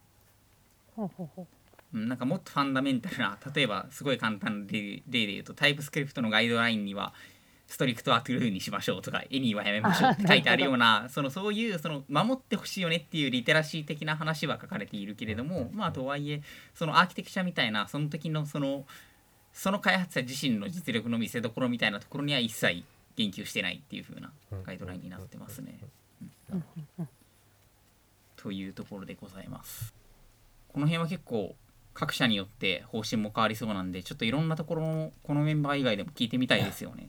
[0.96, 1.46] ほうほうほう
[1.94, 7.14] うんなんかもっとファンダメンタルな例えばすごい簡単な例例で言うとタイプスクリプトのガイドラインには
[7.68, 16.40] ストリクトはトゥルーにしましょうとかエニーはやめましょうって書いてあるようなそのそういうその守ってほしいよねっていうリテラシー的な話は書かれているけれどもまあとはいえ
[16.74, 18.86] そのアーキテクチャみたいなその時のその
[19.52, 22.84] その開発者自身の実力の見せ所みたいなところには一切
[23.16, 24.32] 言及してないっていう風な
[24.64, 25.78] ガイドラインになってますね。
[28.36, 29.92] というところでございます。
[30.68, 31.54] この辺は結構
[31.92, 37.08] 各社によって方針も変わりそうなんでちょっといろんなところのこのメンバー以外でも聞いてみたいですよね。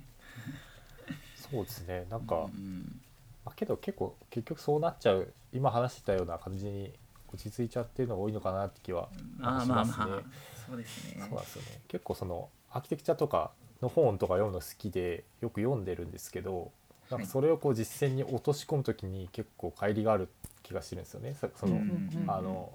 [1.52, 3.02] そうですねなんか、うん
[3.46, 6.94] まあ、けど結構結局そうなっちゃう今話してたような感じに
[7.34, 9.10] 落ち着いちゃってるのが多いのかなって気は
[9.42, 9.98] ああしますね。
[9.98, 10.22] まあまあ
[10.68, 11.22] そうですね。
[11.22, 16.72] そうなんですよね結構そのアーキテクチャとかの本とか読むの好きでよく読んでるんですけど
[17.10, 20.28] なんかそれをこう実践に落とし込む時に結構乖離がある
[20.62, 21.36] 気がしてるんですよね。
[21.40, 22.72] そその、うんうんうんあの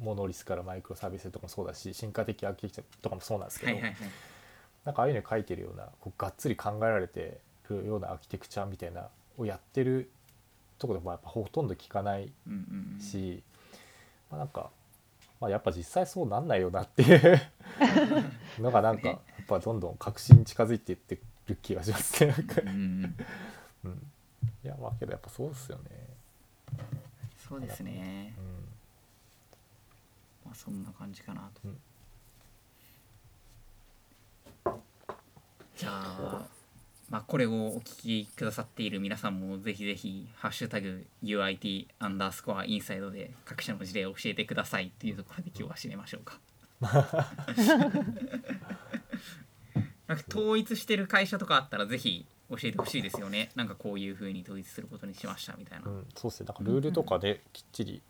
[0.00, 4.00] モノリスからマイクロサービスとかもそうだし進化的アーキテクチャとかもそうなんですけど、はいはいはい。
[4.84, 7.40] なんかああいうのに書いてるようなこうがっつり考えられて
[7.74, 10.10] るようなアーキテクチャみたいなをやってる
[10.78, 13.00] とこでもやっぱほとんど聞かないうんうんうん。
[13.00, 13.42] し、
[14.30, 14.70] まあ、なんか、
[15.40, 17.40] まあ、やっぱ実際そうなんないよなっていう
[18.60, 22.32] のがなんかやっぱどんどん確信に近づいていってる気がしますね。
[22.32, 22.74] なんか、うんうん。
[22.74, 23.16] うん
[23.84, 24.12] うん、
[24.64, 25.84] いやまあけどやっぱそうですよね、
[27.48, 28.34] そうですね。
[28.36, 28.40] う。
[28.40, 28.44] ん、
[30.46, 31.60] まあそんな感じかなと。
[31.64, 31.78] うん。
[35.76, 36.57] じゃあ。
[37.10, 46.38] まあ、これをお聞きくださっている皆さんもぜひぜひ「ハッシュタグ #UIT アンダースコアインサイド」で各社の事例を教えてくださいっていうところで今日は締めましょうか。
[50.06, 53.50] なんか統一してる会社とかあったらぜひ教えてほしいですよね。
[53.54, 55.90] なんかこういう風に統一することにしましたみたいな。
[55.90, 58.02] うん、そうですねなんかルールとかできっちり、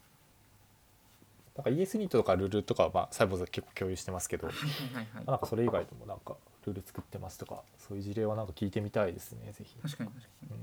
[1.57, 5.24] なんか ES ニットとかルールとかはまあサイボーズは結構共有してますけど、はいはいはいはい。
[5.24, 6.36] なんかそれ以外でもなんか
[6.69, 9.77] ルール作ってますとかそういう事例はなんか聞いてみたいですねぜひ。
[9.83, 10.49] 確かに確かに。
[10.51, 10.59] うん。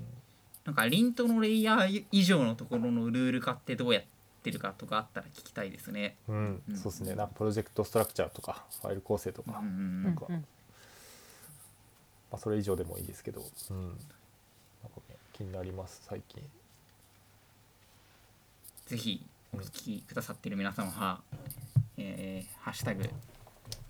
[0.66, 4.04] なんかリントのレイヤー以上のところのルール化ってどうやっ
[4.42, 6.16] てるかとかあったら聞きたいですね。
[6.28, 6.62] うん。
[6.70, 6.76] うん。
[6.76, 7.16] そうですね。
[7.16, 10.04] なんかプロジェクトストラクチャーとかファイル構成とか、うんうんうん。
[10.04, 10.36] なんかうん。
[10.36, 10.46] うん
[12.32, 14.00] まあ、それ以上でもいいですけど、うん、なんか
[15.08, 16.44] ね気になります最近。
[18.88, 21.22] ぜひお聞きくださっている皆様は、
[21.98, 23.10] えーハッシュタグ、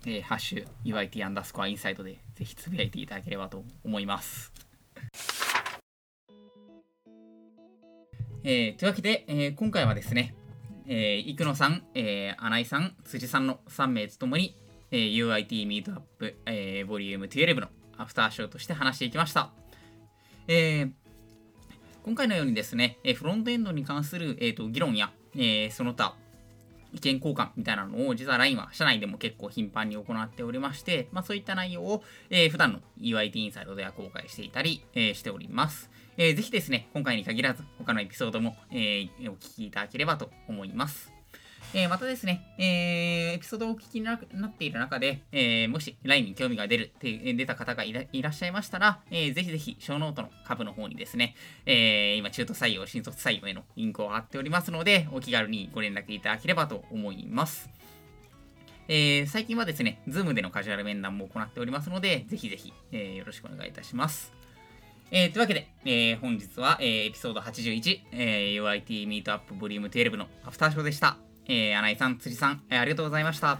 [0.08, 4.52] えーハッシュ UIT アンダースコアインサイドでぜひつぶやいていただければと思います。
[8.44, 10.36] えーというわけで、えー今回はですね、
[10.86, 14.54] えー、生野さん、えー、穴井さん、辻さんの3名ともに、
[14.92, 17.66] えー UIT ミートアップ、えー、ボリューム12の
[17.98, 19.50] アフターショーとして話していきました。
[20.46, 20.90] えー
[22.04, 26.14] 今回のようにですね、えーフロントエンドに関する、えー、と議論や、えーその他
[26.96, 35.90] 意見交換みたいなのを実は LINE は社内でも結構頻繁に行っておりまして、まあ、そういった内容を、えー普段の EIT インサイドでは公開していたり、えーしております。
[36.16, 41.15] えーぜひですね、今回に限らず他のエピソードも、えーお聞きいただければと思います。
[41.78, 51.34] えーまたですね、えーエピソードをお聞きになっている中で、えーもし LINE に興味が出るって出た方がいらいらっしゃいましたら、えーぜひぜひ、ショーノートの下部の方にですね、
[51.66, 57.68] えー今、中途採用、新卒採用へのリンクを貼っておりますので、お気軽にご連絡いただければと思います。
[58.88, 64.32] えー最近はですね、Zoom でのカジュアル面談も行っておりますので、ぜひぜひ、えーよろしくお願いいたします。
[65.10, 71.18] えーというわけで、えー本日は、えーエピソード81、えー UIT ミートアップボリューム12のアフターショーでした。
[71.48, 73.50] えー、穴井さん、辻さん、えーありがとうございました。
[73.52, 73.58] あ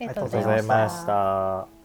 [0.00, 1.83] りがとうごありがとうございました。